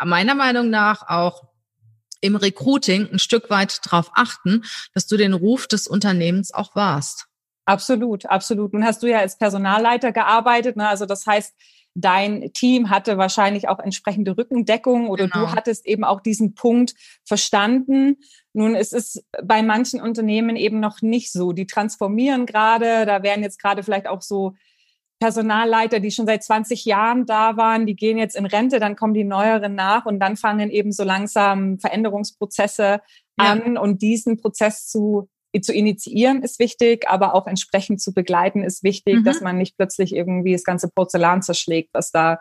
meiner 0.04 0.34
Meinung 0.34 0.68
nach 0.68 1.06
auch 1.08 1.44
im 2.26 2.36
Recruiting 2.36 3.08
ein 3.10 3.18
Stück 3.18 3.50
weit 3.50 3.80
darauf 3.86 4.10
achten, 4.14 4.62
dass 4.94 5.06
du 5.06 5.16
den 5.16 5.32
Ruf 5.32 5.66
des 5.66 5.86
Unternehmens 5.86 6.52
auch 6.52 6.74
wahrst. 6.74 7.26
Absolut, 7.64 8.26
absolut. 8.26 8.72
Nun 8.72 8.84
hast 8.84 9.02
du 9.02 9.08
ja 9.08 9.18
als 9.18 9.38
Personalleiter 9.38 10.12
gearbeitet, 10.12 10.76
ne? 10.76 10.88
also 10.88 11.06
das 11.06 11.26
heißt, 11.26 11.54
dein 11.96 12.52
Team 12.52 12.90
hatte 12.90 13.16
wahrscheinlich 13.16 13.68
auch 13.68 13.78
entsprechende 13.78 14.36
Rückendeckung 14.36 15.08
oder 15.08 15.28
genau. 15.28 15.46
du 15.46 15.52
hattest 15.52 15.86
eben 15.86 16.04
auch 16.04 16.20
diesen 16.20 16.54
Punkt 16.54 16.94
verstanden. 17.24 18.18
Nun 18.52 18.74
ist 18.74 18.92
es 18.92 19.24
bei 19.42 19.62
manchen 19.62 20.00
Unternehmen 20.00 20.56
eben 20.56 20.78
noch 20.78 21.00
nicht 21.00 21.32
so. 21.32 21.52
Die 21.52 21.66
transformieren 21.66 22.44
gerade, 22.44 23.06
da 23.06 23.22
werden 23.22 23.42
jetzt 23.42 23.60
gerade 23.60 23.82
vielleicht 23.82 24.06
auch 24.06 24.20
so 24.20 24.54
Personalleiter, 25.18 26.00
die 26.00 26.10
schon 26.10 26.26
seit 26.26 26.44
20 26.44 26.84
Jahren 26.84 27.26
da 27.26 27.56
waren, 27.56 27.86
die 27.86 27.96
gehen 27.96 28.18
jetzt 28.18 28.36
in 28.36 28.46
Rente, 28.46 28.78
dann 28.78 28.96
kommen 28.96 29.14
die 29.14 29.24
neueren 29.24 29.74
nach 29.74 30.04
und 30.04 30.20
dann 30.20 30.36
fangen 30.36 30.70
eben 30.70 30.92
so 30.92 31.04
langsam 31.04 31.78
Veränderungsprozesse 31.78 33.00
an 33.36 33.74
ja. 33.74 33.80
und 33.80 34.02
diesen 34.02 34.36
Prozess 34.36 34.86
zu 34.86 35.28
zu 35.62 35.72
initiieren 35.72 36.42
ist 36.42 36.58
wichtig, 36.58 37.08
aber 37.08 37.34
auch 37.34 37.46
entsprechend 37.46 38.00
zu 38.00 38.12
begleiten 38.12 38.62
ist 38.62 38.82
wichtig, 38.82 39.16
mhm. 39.16 39.24
dass 39.24 39.40
man 39.40 39.56
nicht 39.56 39.76
plötzlich 39.76 40.14
irgendwie 40.14 40.52
das 40.52 40.64
ganze 40.64 40.90
Porzellan 40.90 41.40
zerschlägt, 41.40 41.90
was 41.94 42.10
da 42.10 42.40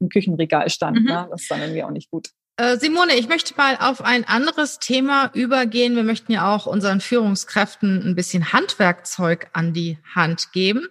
im 0.00 0.08
Küchenregal 0.08 0.68
stand. 0.70 1.00
Mhm. 1.00 1.06
Ne? 1.06 1.28
Das 1.30 1.42
ist 1.42 1.50
dann 1.50 1.60
irgendwie 1.60 1.84
auch 1.84 1.90
nicht 1.90 2.10
gut. 2.10 2.30
Äh, 2.60 2.76
Simone, 2.76 3.14
ich 3.14 3.28
möchte 3.28 3.54
mal 3.56 3.76
auf 3.76 4.02
ein 4.02 4.24
anderes 4.24 4.80
Thema 4.80 5.30
übergehen. 5.32 5.94
Wir 5.94 6.02
möchten 6.02 6.32
ja 6.32 6.52
auch 6.52 6.66
unseren 6.66 7.00
Führungskräften 7.00 8.02
ein 8.04 8.16
bisschen 8.16 8.52
Handwerkzeug 8.52 9.48
an 9.52 9.72
die 9.72 9.98
Hand 10.12 10.50
geben. 10.50 10.88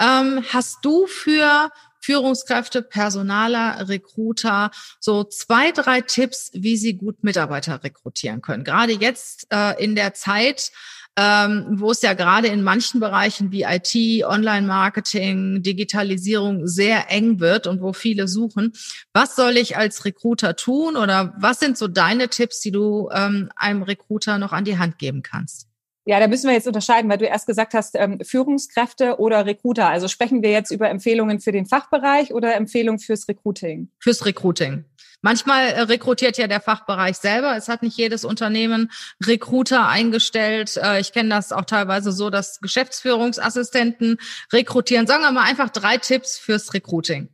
Ähm, 0.00 0.42
hast 0.54 0.78
du 0.82 1.06
für 1.06 1.70
Führungskräfte, 2.00 2.80
Personaler, 2.80 3.90
Recruiter, 3.90 4.70
so 5.00 5.22
zwei, 5.22 5.70
drei 5.70 6.00
Tipps, 6.00 6.50
wie 6.54 6.78
sie 6.78 6.94
gut 6.94 7.22
Mitarbeiter 7.22 7.84
rekrutieren 7.84 8.40
können. 8.40 8.64
Gerade 8.64 8.92
jetzt 8.92 9.48
äh, 9.52 9.84
in 9.84 9.94
der 9.94 10.14
Zeit, 10.14 10.72
ähm, 11.18 11.66
wo 11.78 11.90
es 11.90 12.02
ja 12.02 12.14
gerade 12.14 12.48
in 12.48 12.62
manchen 12.62 13.00
Bereichen 13.00 13.52
wie 13.52 13.64
IT, 13.64 14.24
Online-Marketing, 14.24 15.62
Digitalisierung 15.62 16.66
sehr 16.66 17.10
eng 17.10 17.38
wird 17.38 17.66
und 17.66 17.82
wo 17.82 17.92
viele 17.92 18.28
suchen. 18.28 18.72
Was 19.12 19.36
soll 19.36 19.56
ich 19.58 19.76
als 19.76 20.04
Recruiter 20.04 20.56
tun 20.56 20.96
oder 20.96 21.34
was 21.38 21.60
sind 21.60 21.76
so 21.76 21.88
deine 21.88 22.28
Tipps, 22.28 22.60
die 22.60 22.72
du 22.72 23.10
ähm, 23.12 23.50
einem 23.56 23.82
Recruiter 23.82 24.38
noch 24.38 24.52
an 24.52 24.64
die 24.64 24.78
Hand 24.78 24.98
geben 24.98 25.22
kannst? 25.22 25.68
Ja, 26.04 26.18
da 26.18 26.26
müssen 26.26 26.48
wir 26.48 26.54
jetzt 26.54 26.66
unterscheiden, 26.66 27.08
weil 27.08 27.18
du 27.18 27.26
erst 27.26 27.46
gesagt 27.46 27.74
hast, 27.74 27.94
ähm, 27.94 28.18
Führungskräfte 28.22 29.20
oder 29.20 29.46
Recruiter. 29.46 29.88
Also 29.88 30.08
sprechen 30.08 30.42
wir 30.42 30.50
jetzt 30.50 30.72
über 30.72 30.90
Empfehlungen 30.90 31.38
für 31.38 31.52
den 31.52 31.66
Fachbereich 31.66 32.32
oder 32.32 32.56
Empfehlungen 32.56 32.98
fürs 32.98 33.28
Recruiting? 33.28 33.88
Fürs 34.00 34.26
Recruiting. 34.26 34.84
Manchmal 35.22 35.68
äh, 35.68 35.80
rekrutiert 35.82 36.36
ja 36.36 36.48
der 36.48 36.60
Fachbereich 36.60 37.16
selber. 37.16 37.56
Es 37.56 37.68
hat 37.68 37.82
nicht 37.82 37.96
jedes 37.96 38.24
Unternehmen 38.24 38.90
Recruiter 39.24 39.86
eingestellt. 39.86 40.76
Äh, 40.76 41.00
ich 41.00 41.12
kenne 41.12 41.30
das 41.30 41.52
auch 41.52 41.64
teilweise 41.64 42.10
so, 42.10 42.28
dass 42.28 42.60
Geschäftsführungsassistenten 42.60 44.18
rekrutieren. 44.52 45.06
Sagen 45.06 45.22
wir 45.22 45.30
mal 45.30 45.44
einfach 45.44 45.70
drei 45.70 45.96
Tipps 45.96 46.38
fürs 46.38 46.74
Recruiting. 46.74 47.28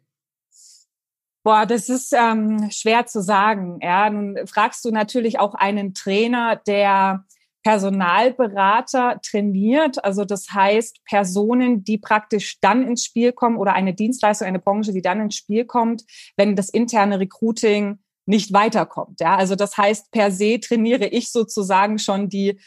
Boah, 1.42 1.64
das 1.64 1.88
ist 1.88 2.12
ähm, 2.12 2.70
schwer 2.70 3.06
zu 3.06 3.22
sagen. 3.22 3.78
Ja, 3.82 4.10
nun 4.10 4.46
fragst 4.46 4.84
du 4.84 4.90
natürlich 4.90 5.38
auch 5.38 5.54
einen 5.54 5.94
Trainer, 5.94 6.56
der 6.56 7.24
Personalberater 7.68 9.20
trainiert. 9.22 10.02
Also 10.02 10.24
das 10.24 10.50
heißt 10.50 11.04
Personen, 11.04 11.84
die 11.84 11.98
praktisch 11.98 12.60
dann 12.62 12.82
ins 12.82 13.04
Spiel 13.04 13.32
kommen 13.32 13.58
oder 13.58 13.74
eine 13.74 13.92
Dienstleistung, 13.92 14.48
eine 14.48 14.58
Branche, 14.58 14.94
die 14.94 15.02
dann 15.02 15.20
ins 15.20 15.36
Spiel 15.36 15.66
kommt, 15.66 16.04
wenn 16.38 16.56
das 16.56 16.70
interne 16.70 17.20
Recruiting 17.20 17.98
nicht 18.24 18.54
weiterkommt. 18.54 19.20
Ja, 19.20 19.36
also 19.36 19.54
das 19.54 19.76
heißt, 19.76 20.10
per 20.12 20.30
se 20.30 20.58
trainiere 20.60 21.08
ich 21.08 21.30
sozusagen 21.30 21.98
schon 21.98 22.30
die 22.30 22.58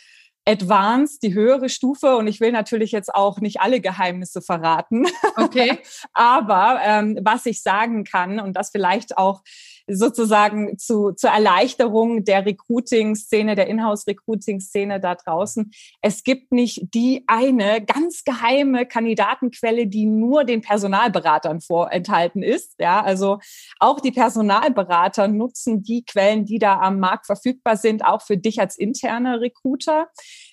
Advanced, 0.46 1.24
die 1.24 1.34
höhere 1.34 1.70
Stufe. 1.70 2.16
Und 2.18 2.28
ich 2.28 2.40
will 2.40 2.52
natürlich 2.52 2.92
jetzt 2.92 3.12
auch 3.12 3.40
nicht 3.40 3.60
alle 3.60 3.82
Geheimnisse 3.82 4.44
verraten. 4.44 5.08
Okay. 5.36 5.80
Aber 6.14 6.80
ähm, 6.84 7.18
was 7.24 7.48
ich 7.48 7.64
sagen 7.64 8.04
kann 8.04 8.40
und 8.40 8.54
das 8.54 8.70
vielleicht 8.70 9.18
auch 9.18 9.42
sozusagen 9.88 10.78
zu, 10.78 11.12
zur 11.12 11.30
Erleichterung 11.30 12.24
der 12.24 12.46
Recruiting-Szene, 12.46 13.56
der 13.56 13.67
Inhouse-Recruiting-Szene 13.67 15.00
da 15.00 15.15
draußen. 15.15 15.72
Es 16.02 16.24
gibt 16.24 16.52
nicht 16.52 16.94
die 16.94 17.24
eine 17.28 17.84
ganz 17.84 18.24
geheime 18.24 18.86
Kandidatenquelle, 18.86 19.88
die 19.88 20.06
nur 20.06 20.44
den 20.44 20.62
Personalberatern 20.62 21.62
vorenthalten 21.62 22.44
ist. 22.44 22.76
Ja, 22.80 23.02
also 23.02 23.39
auch 23.80 24.00
die 24.00 24.12
Personalberater 24.12 25.28
nutzen 25.28 25.84
die 25.84 26.04
Quellen, 26.04 26.46
die 26.46 26.60
da 26.60 26.80
am 26.80 27.00
Markt 27.00 27.26
verfügbar 27.26 27.78
sind, 27.78 28.06
auch 28.06 28.22
für 28.22 28.38
dich 28.38 28.60
als 28.60 28.78
interner 28.78 29.41
Recruiter. 29.41 30.08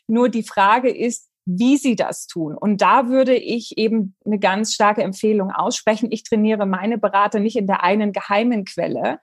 Nur 0.06 0.28
die 0.28 0.42
Frage 0.42 0.90
ist, 0.90 1.27
wie 1.48 1.78
sie 1.78 1.96
das 1.96 2.26
tun. 2.26 2.54
Und 2.54 2.82
da 2.82 3.08
würde 3.08 3.34
ich 3.34 3.78
eben 3.78 4.14
eine 4.24 4.38
ganz 4.38 4.74
starke 4.74 5.02
Empfehlung 5.02 5.50
aussprechen. 5.50 6.08
Ich 6.10 6.22
trainiere 6.22 6.66
meine 6.66 6.98
Berater 6.98 7.40
nicht 7.40 7.56
in 7.56 7.66
der 7.66 7.82
einen 7.82 8.12
geheimen 8.12 8.64
Quelle. 8.64 9.20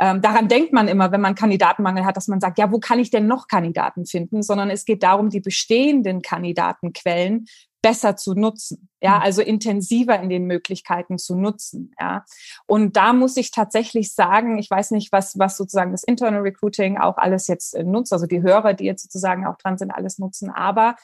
Ähm, 0.00 0.20
daran 0.20 0.48
denkt 0.48 0.72
man 0.72 0.88
immer, 0.88 1.12
wenn 1.12 1.20
man 1.20 1.34
Kandidatenmangel 1.34 2.04
hat, 2.04 2.16
dass 2.16 2.26
man 2.26 2.40
sagt, 2.40 2.58
ja, 2.58 2.72
wo 2.72 2.80
kann 2.80 2.98
ich 2.98 3.10
denn 3.10 3.26
noch 3.26 3.46
Kandidaten 3.46 4.04
finden? 4.04 4.42
Sondern 4.42 4.70
es 4.70 4.84
geht 4.84 5.02
darum, 5.02 5.30
die 5.30 5.40
bestehenden 5.40 6.22
Kandidatenquellen 6.22 7.46
besser 7.82 8.16
zu 8.16 8.34
nutzen, 8.34 8.88
ja, 9.00 9.16
mhm. 9.16 9.22
also 9.22 9.42
intensiver 9.42 10.20
in 10.20 10.28
den 10.28 10.46
Möglichkeiten 10.46 11.18
zu 11.18 11.34
nutzen, 11.34 11.92
ja. 11.98 12.24
Und 12.66 12.96
da 12.96 13.12
muss 13.12 13.36
ich 13.36 13.52
tatsächlich 13.52 14.14
sagen, 14.14 14.58
ich 14.58 14.70
weiß 14.70 14.90
nicht, 14.90 15.12
was, 15.12 15.38
was 15.38 15.56
sozusagen 15.56 15.92
das 15.92 16.02
Internal 16.02 16.42
Recruiting 16.42 16.98
auch 16.98 17.16
alles 17.16 17.46
jetzt 17.46 17.74
äh, 17.74 17.84
nutzt, 17.84 18.12
also 18.12 18.26
die 18.26 18.42
Hörer, 18.42 18.74
die 18.74 18.84
jetzt 18.84 19.02
sozusagen 19.02 19.46
auch 19.46 19.56
dran 19.56 19.78
sind, 19.78 19.90
alles 19.90 20.18
nutzen, 20.18 20.50
aber 20.50 20.96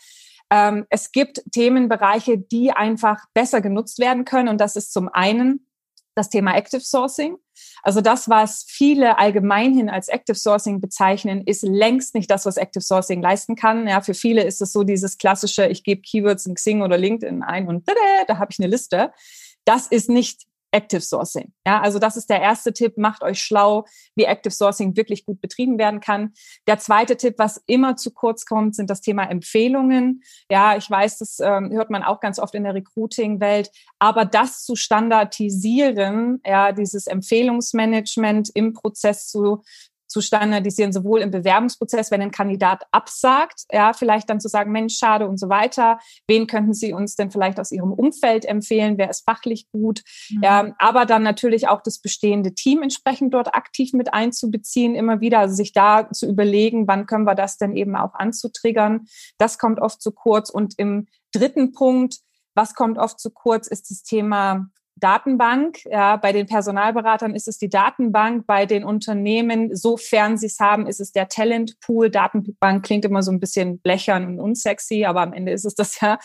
ähm, 0.50 0.87
es 0.90 1.12
gibt 1.12 1.42
Themenbereiche, 1.52 2.38
die 2.38 2.70
einfach 2.70 3.18
besser 3.35 3.61
genutzt 3.61 3.98
werden 3.98 4.24
können. 4.24 4.48
Und 4.48 4.61
das 4.61 4.76
ist 4.76 4.92
zum 4.92 5.09
einen 5.09 5.66
das 6.14 6.30
Thema 6.30 6.56
Active 6.56 6.80
Sourcing. 6.80 7.37
Also 7.82 8.00
das, 8.00 8.28
was 8.28 8.64
viele 8.66 9.18
allgemeinhin 9.18 9.88
als 9.88 10.09
Active 10.09 10.37
Sourcing 10.37 10.80
bezeichnen, 10.80 11.42
ist 11.44 11.62
längst 11.62 12.14
nicht 12.14 12.30
das, 12.30 12.46
was 12.46 12.56
Active 12.56 12.82
Sourcing 12.82 13.22
leisten 13.22 13.54
kann. 13.54 13.87
Ja, 13.87 14.00
für 14.00 14.14
viele 14.14 14.42
ist 14.42 14.62
es 14.62 14.72
so 14.72 14.82
dieses 14.82 15.18
klassische, 15.18 15.66
ich 15.66 15.85
gebe 15.85 16.02
Keywords 16.02 16.46
in 16.46 16.54
Xing 16.54 16.82
oder 16.82 16.96
LinkedIn 16.96 17.42
ein 17.42 17.68
und 17.68 17.87
tada, 17.87 18.24
da 18.26 18.38
habe 18.38 18.50
ich 18.50 18.59
eine 18.59 18.68
Liste. 18.68 19.12
Das 19.64 19.87
ist 19.87 20.09
nicht 20.09 20.46
Active 20.70 21.00
Sourcing. 21.00 21.52
Ja, 21.66 21.81
also 21.81 21.98
das 21.98 22.16
ist 22.16 22.29
der 22.29 22.40
erste 22.40 22.72
Tipp. 22.72 22.98
Macht 22.98 23.22
euch 23.22 23.40
schlau, 23.40 23.85
wie 24.14 24.24
Active 24.24 24.52
Sourcing 24.52 24.96
wirklich 24.96 25.24
gut 25.24 25.40
betrieben 25.40 25.79
werden 25.79 26.00
kann. 26.00 26.33
Der 26.66 26.79
zweite 26.79 27.16
Tipp, 27.16 27.35
was 27.38 27.62
immer 27.66 27.96
zu 27.96 28.12
kurz 28.12 28.44
kommt, 28.44 28.74
sind 28.74 28.90
das 28.90 29.00
Thema 29.00 29.24
Empfehlungen. 29.24 30.22
Ja, 30.50 30.76
ich 30.76 30.90
weiß, 30.90 31.18
das 31.18 31.38
ähm, 31.40 31.70
hört 31.72 31.90
man 31.90 32.02
auch 32.02 32.20
ganz 32.20 32.38
oft 32.38 32.55
in 32.55 32.64
der 32.64 32.74
Recruiting-Welt. 32.74 33.70
Aber 33.98 34.24
das 34.24 34.64
zu 34.64 34.76
standardisieren, 34.76 36.40
ja, 36.44 36.72
dieses 36.72 37.07
Empfehlungsmanagement 37.07 38.50
im 38.55 38.72
Prozess 38.72 39.29
zu 39.29 39.62
zu 40.16 40.22
standardisieren, 40.22 40.94
sowohl 40.94 41.20
im 41.20 41.31
Bewerbungsprozess, 41.31 42.11
wenn 42.11 42.22
ein 42.22 42.31
Kandidat 42.31 42.85
absagt, 42.90 43.64
ja, 43.70 43.92
vielleicht 43.92 44.31
dann 44.31 44.40
zu 44.40 44.48
sagen, 44.48 44.72
Mensch, 44.72 44.96
schade 44.96 45.29
und 45.29 45.38
so 45.38 45.50
weiter. 45.50 45.98
Wen 46.26 46.46
könnten 46.46 46.72
Sie 46.72 46.94
uns 46.94 47.16
denn 47.16 47.31
vielleicht 47.31 47.61
aus 47.61 47.70
Ihrem 47.70 47.92
Umfeld 47.92 48.46
empfehlen? 48.46 48.96
Wer 48.96 49.11
ist 49.11 49.26
fachlich 49.26 49.68
gut? 49.72 50.00
Mhm. 50.31 50.42
Ja, 50.42 50.74
aber 50.79 51.05
dann 51.05 51.22
natürlich 51.22 51.68
auch 51.68 51.83
das 51.83 51.98
bestehende 51.98 52.55
Team 52.55 52.83
entsprechend 52.83 53.35
dort 53.35 53.55
aktiv 53.55 53.92
mit 53.92 54.14
einzubeziehen, 54.14 54.94
immer 54.94 55.20
wieder, 55.20 55.40
also 55.40 55.55
sich 55.55 55.74
da 55.74 56.11
zu 56.11 56.26
überlegen, 56.26 56.88
wann 56.88 57.05
können 57.05 57.24
wir 57.24 57.35
das 57.35 57.59
denn 57.59 57.76
eben 57.76 57.94
auch 57.94 58.14
anzutriggern. 58.14 59.09
Das 59.37 59.59
kommt 59.59 59.81
oft 59.81 60.00
zu 60.00 60.12
kurz. 60.12 60.48
Und 60.48 60.79
im 60.79 61.09
dritten 61.35 61.72
Punkt, 61.72 62.20
was 62.55 62.74
kommt 62.74 62.96
oft 62.96 63.20
zu 63.20 63.31
kurz, 63.31 63.66
ist 63.66 63.90
das 63.90 64.02
Thema 64.02 64.70
Datenbank. 64.96 65.85
Ja, 65.85 66.16
bei 66.16 66.32
den 66.32 66.46
Personalberatern 66.46 67.35
ist 67.35 67.48
es 67.48 67.59
die 67.59 67.68
Datenbank, 67.68 68.46
bei 68.46 68.64
den 68.64 68.82
Unternehmen, 68.82 69.74
sofern 69.76 70.38
sie 70.38 70.46
es 70.46 70.59
haben, 70.59 70.87
ist 70.87 71.00
es 71.00 71.12
der 71.12 71.28
Talentpool. 71.28 72.11
Datenbank 72.11 72.85
klingt 72.85 73.04
immer 73.04 73.22
so 73.22 73.30
ein 73.30 73.40
bisschen 73.40 73.78
blechern 73.78 74.26
und 74.26 74.40
unsexy, 74.40 75.04
aber 75.04 75.20
am 75.20 75.35
Ende 75.35 75.52
ist 75.52 75.66
es 75.66 75.74
das 75.74 76.00
ja. 76.00 76.18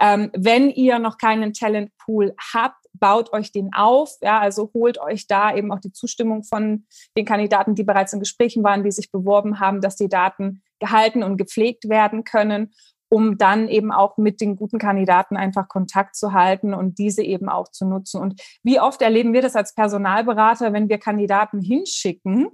Ähm, 0.00 0.30
wenn 0.34 0.70
ihr 0.70 0.98
noch 0.98 1.18
keinen 1.18 1.52
Talentpool 1.52 2.34
habt, 2.54 2.86
baut 2.94 3.32
euch 3.34 3.52
den 3.52 3.72
auf. 3.74 4.10
Ja, 4.22 4.40
also 4.40 4.70
holt 4.72 4.98
euch 4.98 5.26
da 5.26 5.54
eben 5.54 5.70
auch 5.70 5.80
die 5.80 5.92
Zustimmung 5.92 6.42
von 6.42 6.86
den 7.16 7.26
Kandidaten, 7.26 7.74
die 7.74 7.84
bereits 7.84 8.14
in 8.14 8.20
Gesprächen 8.20 8.64
waren, 8.64 8.82
die 8.82 8.92
sich 8.92 9.10
beworben 9.10 9.60
haben, 9.60 9.82
dass 9.82 9.96
die 9.96 10.08
Daten 10.08 10.62
gehalten 10.78 11.22
und 11.22 11.36
gepflegt 11.36 11.88
werden 11.88 12.24
können 12.24 12.72
um 13.08 13.38
dann 13.38 13.68
eben 13.68 13.92
auch 13.92 14.16
mit 14.16 14.40
den 14.40 14.56
guten 14.56 14.78
Kandidaten 14.78 15.36
einfach 15.36 15.68
Kontakt 15.68 16.16
zu 16.16 16.32
halten 16.32 16.74
und 16.74 16.98
diese 16.98 17.22
eben 17.22 17.48
auch 17.48 17.68
zu 17.68 17.86
nutzen. 17.86 18.20
Und 18.20 18.40
wie 18.62 18.80
oft 18.80 19.02
erleben 19.02 19.32
wir 19.32 19.42
das 19.42 19.56
als 19.56 19.74
Personalberater, 19.74 20.72
wenn 20.72 20.88
wir 20.88 20.98
Kandidaten 20.98 21.60
hinschicken 21.60 22.48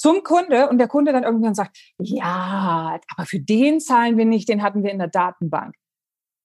zum 0.00 0.22
Kunde 0.22 0.68
und 0.70 0.78
der 0.78 0.88
Kunde 0.88 1.12
dann 1.12 1.24
irgendwann 1.24 1.54
sagt, 1.54 1.76
ja, 1.98 2.98
aber 3.14 3.26
für 3.26 3.40
den 3.40 3.80
zahlen 3.80 4.16
wir 4.16 4.24
nicht, 4.24 4.48
den 4.48 4.62
hatten 4.62 4.82
wir 4.82 4.90
in 4.90 4.98
der 4.98 5.08
Datenbank. 5.08 5.74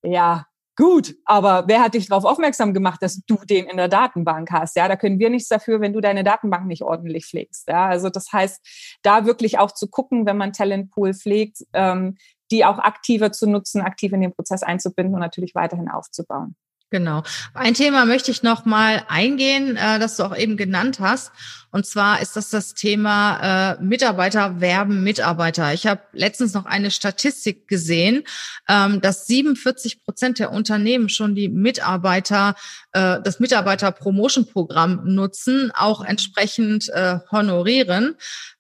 Ja, 0.04 0.46
gut, 0.76 1.16
aber 1.24 1.64
wer 1.68 1.82
hat 1.82 1.94
dich 1.94 2.08
darauf 2.08 2.26
aufmerksam 2.26 2.74
gemacht, 2.74 3.02
dass 3.02 3.22
du 3.26 3.38
den 3.50 3.66
in 3.68 3.78
der 3.78 3.88
Datenbank 3.88 4.52
hast? 4.52 4.76
Ja, 4.76 4.90
da 4.90 4.98
können 4.98 5.20
wir 5.20 5.30
nichts 5.30 5.48
dafür, 5.48 5.80
wenn 5.80 5.94
du 5.94 6.02
deine 6.02 6.26
Datenbank 6.26 6.68
nicht 6.68 6.84
ordentlich 6.84 7.28
pflegst. 7.28 7.70
Ja, 7.70 7.86
also 7.86 8.10
das 8.10 8.34
heißt, 8.34 9.00
da 9.04 9.26
wirklich 9.26 9.58
auch 9.58 9.72
zu 9.72 9.88
gucken, 9.90 10.26
wenn 10.26 10.38
man 10.38 10.52
Talentpool 10.52 11.14
pflegt, 11.14 11.60
ähm, 11.72 12.18
die 12.52 12.66
auch 12.66 12.80
aktiver 12.80 13.32
zu 13.32 13.50
nutzen, 13.50 13.82
aktiv 13.82 14.14
in 14.14 14.22
den 14.22 14.34
Prozess 14.34 14.64
einzubinden 14.64 15.16
und 15.16 15.22
natürlich 15.22 15.56
weiterhin 15.56 15.90
aufzubauen. 15.90 16.56
Genau. 16.92 17.24
Ein 17.54 17.74
Thema 17.74 18.06
möchte 18.06 18.32
ich 18.32 18.44
noch 18.44 18.66
mal 18.66 19.04
eingehen, 19.08 19.76
äh, 19.76 20.00
das 20.00 20.18
du 20.18 20.24
auch 20.24 20.36
eben 20.36 20.56
genannt 20.56 21.00
hast. 21.00 21.32
Und 21.76 21.86
zwar 21.86 22.22
ist 22.22 22.38
das 22.38 22.50
das 22.50 22.74
Thema 22.74 23.74
äh, 23.74 23.84
Mitarbeiter 23.84 24.62
werben 24.62 25.04
Mitarbeiter. 25.04 25.74
Ich 25.74 25.86
habe 25.86 26.00
letztens 26.14 26.54
noch 26.54 26.64
eine 26.64 26.90
Statistik 26.90 27.68
gesehen, 27.68 28.24
ähm, 28.70 29.02
dass 29.02 29.28
47 29.28 30.02
Prozent 30.02 30.40
der 30.40 30.54
Unternehmen 30.54 31.10
schon 31.10 31.36
die 31.36 31.50
Mitarbeiter, 31.50 32.56
äh, 32.94 33.20
das 33.22 33.42
Mitarbeiter-Promotion-Programm 33.42 35.02
nutzen, 35.04 35.74
auch 35.76 36.06
entsprechend 36.06 36.88
äh, 36.94 37.20
honorieren 37.30 38.16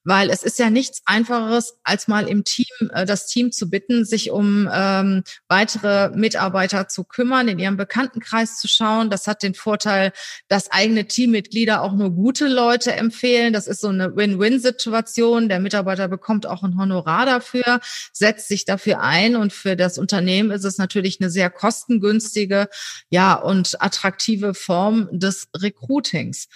weil 0.06 0.30
es 0.30 0.44
ist 0.44 0.60
ja 0.60 0.70
nichts 0.70 1.02
einfacheres, 1.06 1.78
als 1.84 2.08
mal 2.08 2.30
im 2.30 2.44
Team, 2.44 2.68
äh, 2.94 3.06
das 3.06 3.26
Team 3.26 3.52
zu 3.52 3.70
bitten, 3.70 4.06
sich 4.06 4.32
um 4.32 4.70
ähm, 4.72 5.24
weitere 5.50 6.10
Mitarbeiter 6.16 6.88
zu 6.88 7.04
kümmern, 7.04 7.48
in 7.48 7.60
ihrem 7.60 7.76
Bekanntenkreis 7.76 8.60
zu 8.60 8.68
schauen. 8.68 9.10
Das 9.10 9.28
hat 9.28 9.44
den 9.44 9.56
Vorteil, 9.56 10.14
dass 10.48 10.72
eigene 10.72 11.08
Teammitglieder 11.08 11.82
auch 11.82 11.94
nur 11.94 12.12
gute 12.12 12.48
Leute 12.48 12.96
empfehlen. 13.06 13.54
Das 13.54 13.68
ist 13.68 13.82
so 13.82 13.90
eine 13.90 14.16
Win-Win-Situation. 14.16 15.50
Der 15.50 15.60
Mitarbeiter 15.60 16.08
bekommt 16.08 16.46
auch 16.46 16.64
ein 16.64 16.78
Honorar 16.78 17.26
dafür, 17.26 17.80
setzt 18.12 18.48
sich 18.48 18.66
dafür 18.66 19.02
ein 19.02 19.36
und 19.36 19.54
für 19.54 19.76
das 19.76 19.98
Unternehmen 19.98 20.52
ist 20.52 20.66
es 20.66 20.78
natürlich 20.78 21.22
eine 21.22 21.30
sehr 21.30 21.50
kostengünstige, 21.50 22.68
ja, 23.10 23.34
und 23.34 23.82
attraktive 23.82 24.54
Form 24.54 25.08
des 25.12 25.48
Recruitings. 25.56 26.48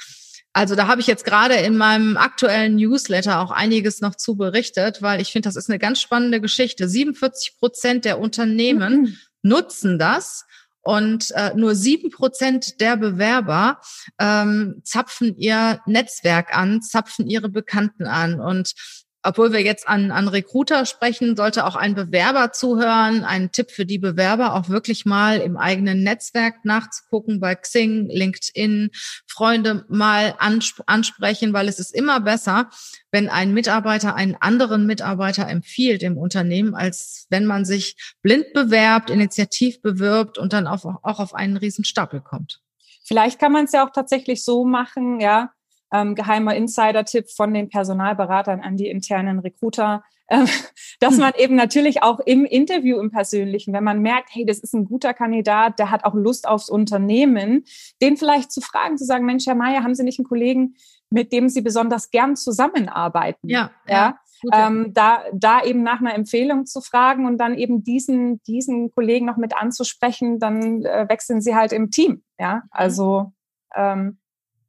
Also 0.52 0.76
da 0.76 0.88
habe 0.88 1.00
ich 1.00 1.08
jetzt 1.08 1.26
gerade 1.26 1.56
in 1.56 1.78
meinem 1.78 2.18
aktuellen 2.18 2.76
Newsletter 2.76 3.40
auch 3.40 3.52
einiges 3.52 4.02
noch 4.02 4.16
zu 4.16 4.36
berichtet, 4.36 5.02
weil 5.02 5.22
ich 5.22 5.32
finde, 5.32 5.48
das 5.48 5.56
ist 5.56 5.70
eine 5.70 5.80
ganz 5.80 6.02
spannende 6.02 6.42
Geschichte. 6.42 6.90
47 6.90 7.58
Prozent 7.60 8.06
der 8.06 8.20
Unternehmen 8.20 9.02
mhm. 9.02 9.18
nutzen 9.44 10.00
das 10.00 10.46
und 10.82 11.32
äh, 11.32 11.54
nur 11.56 11.76
sieben 11.76 12.10
Prozent 12.10 12.80
der 12.80 12.98
Bewerber 12.98 13.80
ähm, 14.20 14.82
zapfen 14.84 15.36
ihr 15.38 15.82
Netzwerk 15.86 16.56
an, 16.56 16.82
zapfen 16.82 17.28
ihre 17.28 17.50
Bekannten 17.50 18.06
an. 18.06 18.39
Und 18.39 18.74
obwohl 19.21 19.51
wir 19.51 19.62
jetzt 19.62 19.88
an, 19.88 20.12
an 20.12 20.29
Recruiter 20.29 20.86
sprechen, 20.86 21.36
sollte 21.36 21.65
auch 21.65 21.75
ein 21.75 21.93
Bewerber 21.93 22.53
zuhören. 22.53 23.25
Ein 23.25 23.51
Tipp 23.51 23.69
für 23.69 23.86
die 23.86 23.97
Bewerber, 23.97 24.53
auch 24.55 24.69
wirklich 24.69 25.05
mal 25.05 25.39
im 25.39 25.58
eigenen 25.58 26.03
Netzwerk 26.03 26.63
nachzugucken, 26.63 27.41
bei 27.41 27.55
Xing, 27.55 28.08
LinkedIn, 28.08 28.91
Freunde 29.27 29.86
mal 29.89 30.36
ansp 30.39 30.82
ansprechen, 30.86 31.51
weil 31.51 31.67
es 31.67 31.79
ist 31.79 31.93
immer 31.93 32.21
besser, 32.21 32.69
wenn 33.12 33.27
ein 33.27 33.53
Mitarbeiter 33.53 34.15
einen 34.15 34.36
anderen 34.39 34.86
Mitarbeiter 34.86 35.47
empfiehlt 35.47 36.01
im 36.01 36.17
Unternehmen, 36.17 36.73
als 36.73 37.27
wenn 37.29 37.45
man 37.45 37.65
sich 37.65 38.15
blind 38.21 38.53
bewerbt, 38.53 39.10
initiativ 39.10 39.82
bewirbt 39.82 40.38
und 40.38 40.53
dann 40.53 40.65
auch, 40.65 40.86
auch 41.03 41.19
auf 41.19 41.36
einen 41.36 41.58
riesen 41.58 41.84
Stapel 41.84 42.21
kommt. 42.21 42.62
Vielleicht 43.03 43.39
kann 43.39 43.51
man 43.51 43.65
es 43.65 43.71
ja 43.71 43.86
auch 43.86 43.91
tatsächlich 43.91 44.45
so 44.45 44.65
machen, 44.65 45.19
ja, 45.19 45.51
ähm, 45.91 46.15
geheimer 46.15 46.56
Insider-Tipp 46.56 47.30
von 47.30 47.54
den 47.54 47.69
Personalberatern 47.69 48.62
an 48.62 48.78
die 48.78 48.88
internen 48.88 49.39
Recruiter, 49.39 50.04
äh, 50.28 50.45
dass 50.99 51.15
hm. 51.15 51.19
man 51.21 51.34
eben 51.38 51.56
natürlich 51.56 52.04
auch 52.04 52.19
im 52.19 52.45
Interview 52.45 52.99
im 52.99 53.12
Persönlichen, 53.12 53.73
wenn 53.73 53.84
man 53.84 54.02
merkt, 54.02 54.30
hey, 54.32 54.45
das 54.45 54.60
ist 54.60 54.73
ein 54.73 54.86
guter 54.86 55.13
Kandidat, 55.13 55.80
der 55.80 55.91
hat 55.91 56.06
auch 56.06 56.13
Lust 56.13 56.47
aufs 56.47 56.69
Unternehmen, 56.69 57.65
den 58.02 58.17
vielleicht 58.17 58.52
zu 58.52 58.62
fragen, 58.62 58.97
zu 58.97 59.06
sagen, 59.06 59.25
Mensch, 59.25 59.45
Herr 59.47 59.56
Mayer, 59.56 59.84
haben 59.84 59.95
Sie 59.95 60.04
nicht 60.04 60.19
einen 60.19 60.28
Kollegen, 60.28 60.75
mit 61.10 61.34
dem 61.34 61.49
Sie 61.49 61.62
besonders 61.62 62.12
gern 62.12 62.36
zusammenarbeiten? 62.36 63.49
Ja. 63.49 63.71
ja. 63.88 64.19
ähm, 64.54 64.93
da, 64.93 65.23
da 65.34 65.63
eben 65.63 65.84
nach 65.84 65.99
einer 65.99 66.13
Empfehlung 66.13 66.65
zu 66.65 66.82
fragen 66.82 67.25
und 67.25 67.39
dann 67.39 67.58
eben 67.58 67.84
diesen, 67.84 68.41
diesen 68.43 68.91
Kollegen 68.91 69.25
noch 69.25 69.38
mit 69.38 69.58
anzusprechen, 69.58 70.39
dann 70.39 70.86
äh, 70.86 71.10
wechseln 71.10 71.41
sie 71.41 71.56
halt 71.56 71.73
im 71.73 71.91
Team. 71.91 72.23
Ja, 72.39 72.56
mhm. 72.56 72.62
also 72.71 73.34
ähm, 73.75 74.19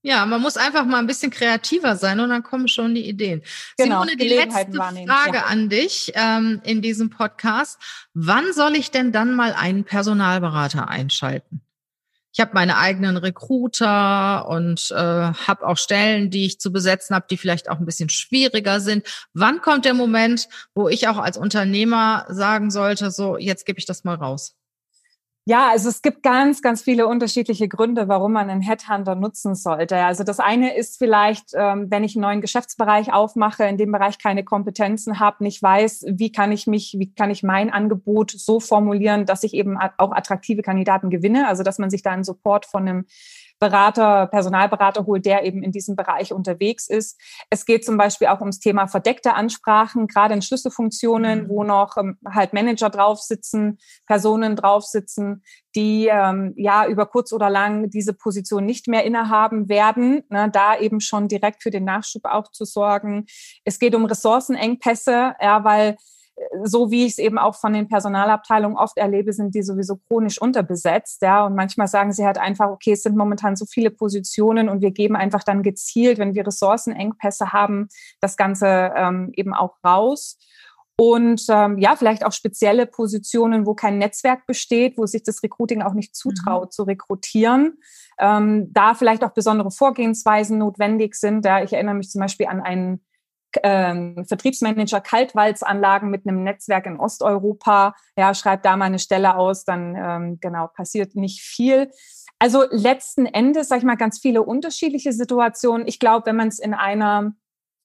ja, 0.03 0.25
man 0.25 0.41
muss 0.41 0.57
einfach 0.57 0.85
mal 0.87 0.99
ein 0.99 1.07
bisschen 1.07 1.31
kreativer 1.31 1.97
sein 1.97 2.21
und 2.21 2.31
dann 2.31 2.43
kommen 2.43 2.69
schon 2.69 2.95
die 2.95 3.07
Ideen. 3.07 3.43
Genau, 3.77 4.03
Simone, 4.03 4.17
die 4.17 4.29
letzte 4.29 4.73
Frage 4.73 5.37
ja. 5.39 5.45
an 5.47 5.69
dich 5.69 6.13
ähm, 6.15 6.61
in 6.65 6.81
diesem 6.81 7.11
Podcast. 7.11 7.79
Wann 8.15 8.53
soll 8.53 8.77
ich 8.77 8.91
denn 8.91 9.13
dann 9.13 9.35
mal 9.35 9.53
einen 9.53 9.85
Personalberater 9.85 10.89
einschalten? 10.89 11.63
Ich 12.33 12.39
habe 12.39 12.53
meine 12.55 12.79
eigenen 12.79 13.17
Recruiter 13.17 14.49
und 14.49 14.91
äh, 14.93 14.95
habe 14.95 15.67
auch 15.67 15.77
Stellen, 15.77 16.31
die 16.31 16.47
ich 16.47 16.61
zu 16.61 16.73
besetzen 16.73 17.17
habe, 17.17 17.27
die 17.29 17.37
vielleicht 17.37 17.69
auch 17.69 17.81
ein 17.81 17.87
bisschen 17.87 18.09
schwieriger 18.09 18.81
sind. 18.81 19.05
Wann 19.35 19.61
kommt 19.61 19.85
der 19.85 19.95
Moment, 19.95 20.49
wo 20.75 20.89
ich 20.89 21.09
auch 21.09 21.19
als 21.19 21.37
Unternehmer 21.37 22.27
sagen 22.29 22.71
sollte, 22.71 23.11
so 23.11 23.37
jetzt 23.37 23.67
gebe 23.67 23.81
ich 23.81 23.87
das 23.87 24.05
mal 24.05 24.15
raus? 24.15 24.55
Ja, 25.47 25.71
also 25.71 25.89
es 25.89 26.03
gibt 26.03 26.23
ganz, 26.23 26.61
ganz 26.61 26.83
viele 26.83 27.07
unterschiedliche 27.07 27.67
Gründe, 27.67 28.09
warum 28.09 28.33
man 28.33 28.51
einen 28.51 28.61
Headhunter 28.61 29.15
nutzen 29.15 29.55
sollte. 29.55 29.97
Also 29.97 30.23
das 30.23 30.39
eine 30.39 30.77
ist 30.77 30.99
vielleicht, 30.99 31.53
ähm, 31.55 31.87
wenn 31.91 32.05
ich 32.05 32.15
einen 32.15 32.23
neuen 32.23 32.41
Geschäftsbereich 32.43 33.13
aufmache, 33.13 33.65
in 33.65 33.79
dem 33.79 33.91
Bereich 33.91 34.19
keine 34.19 34.45
Kompetenzen 34.45 35.19
habe, 35.19 35.43
nicht 35.43 35.63
weiß, 35.63 36.05
wie 36.09 36.31
kann 36.31 36.53
ich 36.53 36.67
mich, 36.67 36.95
wie 36.99 37.13
kann 37.15 37.31
ich 37.31 37.43
mein 37.43 37.71
Angebot 37.71 38.33
so 38.33 38.61
formulieren, 38.61 39.25
dass 39.25 39.43
ich 39.43 39.55
eben 39.55 39.79
auch 39.79 40.13
attraktive 40.13 40.61
Kandidaten 40.61 41.09
gewinne. 41.09 41.49
Also 41.49 41.63
dass 41.63 41.79
man 41.79 41.89
sich 41.89 42.03
da 42.03 42.11
einen 42.11 42.25
Support 42.25 42.67
von 42.67 42.87
einem 42.87 43.07
Berater, 43.61 44.27
Personalberater 44.27 45.05
holt, 45.05 45.27
der 45.27 45.45
eben 45.45 45.63
in 45.63 45.71
diesem 45.71 45.95
Bereich 45.95 46.33
unterwegs 46.33 46.89
ist. 46.89 47.21
Es 47.51 47.67
geht 47.67 47.85
zum 47.85 47.99
Beispiel 47.99 48.29
auch 48.29 48.41
ums 48.41 48.59
Thema 48.59 48.87
verdeckte 48.87 49.35
Ansprachen, 49.35 50.07
gerade 50.07 50.33
in 50.35 50.41
Schlüsselfunktionen, 50.41 51.45
mhm. 51.45 51.49
wo 51.49 51.63
noch 51.63 51.99
ähm, 51.99 52.19
halt 52.27 52.55
Manager 52.55 52.89
drauf 52.89 53.21
sitzen, 53.21 53.79
Personen 54.07 54.57
drauf 54.57 54.85
sitzen, 54.85 55.43
die 55.77 56.09
ähm, 56.11 56.55
ja 56.57 56.87
über 56.87 57.05
kurz 57.05 57.35
oder 57.35 57.51
lang 57.51 57.91
diese 57.91 58.15
Position 58.15 58.65
nicht 58.65 58.89
mehr 58.89 59.05
innehaben 59.05 59.69
werden, 59.69 60.23
ne, 60.31 60.51
da 60.51 60.79
eben 60.79 61.01
schon 61.01 61.29
direkt 61.29 61.63
für 61.63 61.71
den 61.71 61.85
Nachschub 61.85 62.25
auch 62.25 62.51
zu 62.51 62.65
sorgen. 62.65 63.27
Es 63.65 63.79
geht 63.79 63.95
um 63.95 64.07
Ressourcenengpässe, 64.07 65.35
ja, 65.39 65.65
weil 65.65 65.97
so 66.65 66.91
wie 66.91 67.05
ich 67.05 67.13
es 67.13 67.19
eben 67.19 67.39
auch 67.39 67.55
von 67.55 67.73
den 67.73 67.89
Personalabteilungen 67.89 68.77
oft 68.77 68.97
erlebe, 68.97 69.33
sind 69.33 69.55
die 69.55 69.63
sowieso 69.63 69.97
chronisch 69.97 70.41
unterbesetzt. 70.41 71.23
Ja, 71.23 71.45
und 71.47 71.55
manchmal 71.55 71.89
sagen 71.89 72.13
sie 72.13 72.25
halt 72.25 72.39
einfach, 72.39 72.71
okay, 72.71 72.93
es 72.93 73.03
sind 73.03 73.17
momentan 73.17 73.57
so 73.57 73.67
viele 73.67 73.91
Positionen 73.91 74.69
und 74.69 74.81
wir 74.81 74.91
geben 74.91 75.17
einfach 75.17 75.45
dann 75.45 75.63
gezielt, 75.63 76.19
wenn 76.19 76.35
wir 76.35 76.47
Ressourcenengpässe 76.47 77.53
haben, 77.53 77.89
das 78.21 78.37
Ganze 78.37 78.93
ähm, 78.97 79.33
eben 79.35 79.55
auch 79.55 79.77
raus. 79.85 80.39
Und 80.97 81.47
ähm, 81.49 81.79
ja, 81.79 81.97
vielleicht 81.97 82.27
auch 82.27 82.33
spezielle 82.33 82.85
Positionen, 82.85 83.65
wo 83.65 83.75
kein 83.75 83.97
Netzwerk 83.97 84.47
besteht, 84.47 84.99
wo 84.99 85.07
sich 85.07 85.23
das 85.23 85.43
Recruiting 85.43 85.81
auch 85.81 85.95
nicht 85.95 86.15
zutraut 86.15 86.67
mhm. 86.67 86.71
zu 86.73 86.83
rekrutieren. 86.83 87.79
Ähm, 88.19 88.71
da 88.73 88.93
vielleicht 88.93 89.25
auch 89.25 89.33
besondere 89.33 89.71
Vorgehensweisen 89.71 90.59
notwendig 90.59 91.15
sind. 91.15 91.47
Ja, 91.47 91.63
ich 91.63 91.73
erinnere 91.73 91.95
mich 91.95 92.11
zum 92.11 92.21
Beispiel 92.21 92.49
an 92.49 92.61
einen 92.61 93.01
ähm, 93.63 94.25
Vertriebsmanager 94.27 95.01
Kaltwalzanlagen 95.01 96.11
mit 96.11 96.27
einem 96.27 96.43
Netzwerk 96.43 96.87
in 96.87 96.99
Osteuropa, 96.99 97.95
ja, 98.17 98.35
schreibt 98.35 98.65
da 98.65 98.77
mal 98.77 98.87
eine 98.87 98.99
Stelle 98.99 99.37
aus, 99.37 99.65
dann 99.65 99.97
ähm, 99.97 100.39
genau 100.41 100.69
passiert 100.69 101.15
nicht 101.15 101.43
viel. 101.43 101.91
Also 102.39 102.65
letzten 102.71 103.27
Endes, 103.27 103.69
sage 103.69 103.81
ich 103.81 103.85
mal, 103.85 103.97
ganz 103.97 104.19
viele 104.19 104.43
unterschiedliche 104.43 105.13
Situationen. 105.13 105.87
Ich 105.87 105.99
glaube, 105.99 106.27
wenn 106.27 106.37
man 106.37 106.49
es 106.49 106.59
in 106.59 106.75
einer 106.75 107.33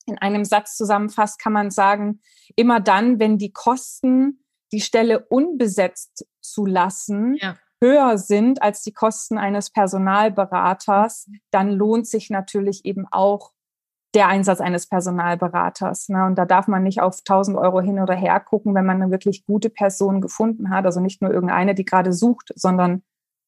in 0.06 0.18
einem 0.18 0.44
Satz 0.44 0.76
zusammenfasst, 0.76 1.38
kann 1.38 1.52
man 1.52 1.70
sagen, 1.70 2.20
immer 2.54 2.80
dann, 2.80 3.18
wenn 3.18 3.38
die 3.38 3.52
Kosten, 3.52 4.44
die 4.72 4.80
Stelle 4.80 5.26
unbesetzt 5.28 6.26
zu 6.40 6.64
lassen, 6.64 7.36
ja. 7.40 7.56
höher 7.82 8.16
sind 8.16 8.62
als 8.62 8.82
die 8.82 8.92
Kosten 8.92 9.36
eines 9.36 9.70
Personalberaters, 9.70 11.28
dann 11.50 11.70
lohnt 11.70 12.06
sich 12.06 12.30
natürlich 12.30 12.84
eben 12.84 13.06
auch 13.10 13.52
der 14.16 14.28
Einsatz 14.28 14.60
eines 14.60 14.88
Personalberaters. 14.88 16.08
Ne? 16.08 16.24
Und 16.24 16.36
da 16.36 16.46
darf 16.46 16.68
man 16.68 16.82
nicht 16.82 17.02
auf 17.02 17.18
1000 17.18 17.56
Euro 17.58 17.82
hin 17.82 18.00
oder 18.00 18.14
her 18.14 18.40
gucken, 18.40 18.74
wenn 18.74 18.86
man 18.86 19.02
eine 19.02 19.12
wirklich 19.12 19.44
gute 19.44 19.68
Person 19.68 20.22
gefunden 20.22 20.70
hat. 20.70 20.86
Also 20.86 21.00
nicht 21.00 21.20
nur 21.20 21.30
irgendeine, 21.30 21.74
die 21.74 21.84
gerade 21.84 22.14
sucht, 22.14 22.50
sondern 22.56 23.02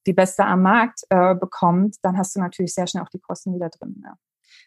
die 0.07 0.13
beste 0.13 0.45
am 0.45 0.63
Markt 0.63 1.01
äh, 1.09 1.35
bekommt, 1.35 1.97
dann 2.03 2.19
hast 2.19 2.37
du 2.37 2.41
natürlich 2.41 2.75
sehr 2.75 2.87
schnell 2.87 3.03
auch 3.03 3.09
die 3.09 3.19
Kosten 3.19 3.55
wieder 3.55 3.71
drin. 3.71 4.03
Ja. 4.05 4.15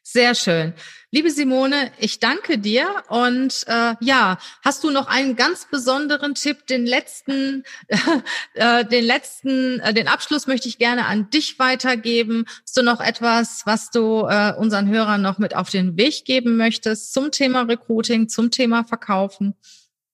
Sehr 0.04 0.36
schön. 0.36 0.74
Liebe 1.12 1.30
Simone, 1.30 1.92
ich 2.00 2.20
danke 2.20 2.58
dir. 2.58 3.04
Und 3.10 3.66
äh, 3.68 3.96
ja, 4.00 4.38
hast 4.64 4.84
du 4.84 4.90
noch 4.90 5.08
einen 5.08 5.36
ganz 5.36 5.68
besonderen 5.70 6.36
Tipp? 6.36 6.66
Den 6.68 6.86
letzten, 6.86 7.64
äh, 8.56 8.86
den 8.86 9.04
letzten, 9.04 9.80
äh, 9.82 9.94
den 9.94 10.08
Abschluss 10.08 10.48
möchte 10.48 10.68
ich 10.68 10.78
gerne 10.78 11.06
an 11.06 11.30
dich 11.30 11.60
weitergeben. 11.60 12.46
Hast 12.62 12.78
du 12.78 12.82
noch 12.82 13.02
etwas, 13.02 13.64
was 13.66 13.92
du 13.92 14.26
äh, 14.26 14.54
unseren 14.58 14.88
Hörern 14.88 15.22
noch 15.22 15.38
mit 15.38 15.56
auf 15.56 15.70
den 15.70 15.98
Weg 15.98 16.26
geben 16.26 16.58
möchtest 16.58 17.14
zum 17.14 17.32
Thema 17.32 17.64
Recruiting, 17.64 18.30
zum 18.30 18.50
Thema 18.50 18.84
Verkaufen? 18.84 19.56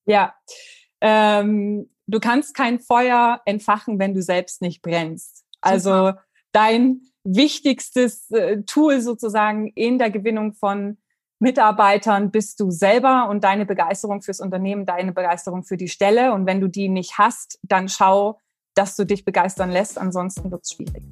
Ja. 0.05 0.35
Ähm, 0.99 1.89
du 2.07 2.19
kannst 2.19 2.55
kein 2.55 2.79
Feuer 2.79 3.41
entfachen, 3.45 3.99
wenn 3.99 4.13
du 4.13 4.21
selbst 4.21 4.61
nicht 4.61 4.81
brennst. 4.81 5.45
Also 5.61 6.13
dein 6.51 7.01
wichtigstes 7.35 8.31
äh, 8.31 8.61
Tool 8.63 9.01
sozusagen 9.01 9.67
in 9.75 9.97
der 9.97 10.09
Gewinnung 10.11 10.53
von 10.53 10.97
Mitarbeitern 11.39 12.31
bist 12.31 12.59
du 12.59 12.71
selber 12.71 13.29
und 13.29 13.43
deine 13.43 13.65
Begeisterung 13.65 14.21
fürs 14.21 14.39
Unternehmen, 14.39 14.85
deine 14.85 15.11
Begeisterung 15.11 15.63
für 15.63 15.77
die 15.77 15.87
Stelle. 15.87 16.33
Und 16.33 16.47
wenn 16.47 16.59
du 16.59 16.67
die 16.67 16.89
nicht 16.89 17.17
hast, 17.17 17.59
dann 17.61 17.89
schau, 17.89 18.39
dass 18.73 18.95
du 18.95 19.05
dich 19.05 19.23
begeistern 19.23 19.69
lässt. 19.69 19.97
Ansonsten 19.97 20.49
wird 20.51 20.63
es 20.63 20.73
schwierig. 20.73 21.03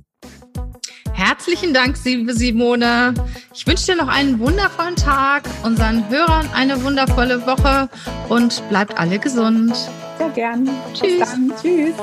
Herzlichen 1.13 1.73
Dank, 1.73 1.95
liebe 2.03 2.33
Simone. 2.33 3.13
Ich 3.53 3.65
wünsche 3.65 3.85
dir 3.85 3.95
noch 3.95 4.09
einen 4.09 4.39
wundervollen 4.39 4.95
Tag, 4.95 5.43
unseren 5.63 6.09
Hörern 6.09 6.49
eine 6.53 6.83
wundervolle 6.83 7.45
Woche 7.45 7.89
und 8.27 8.67
bleibt 8.69 8.97
alle 8.97 9.17
gesund. 9.17 9.75
Sehr 10.17 10.29
gern. 10.29 10.69
Tschüss. 10.93 11.37
Tschüss. 11.61 11.95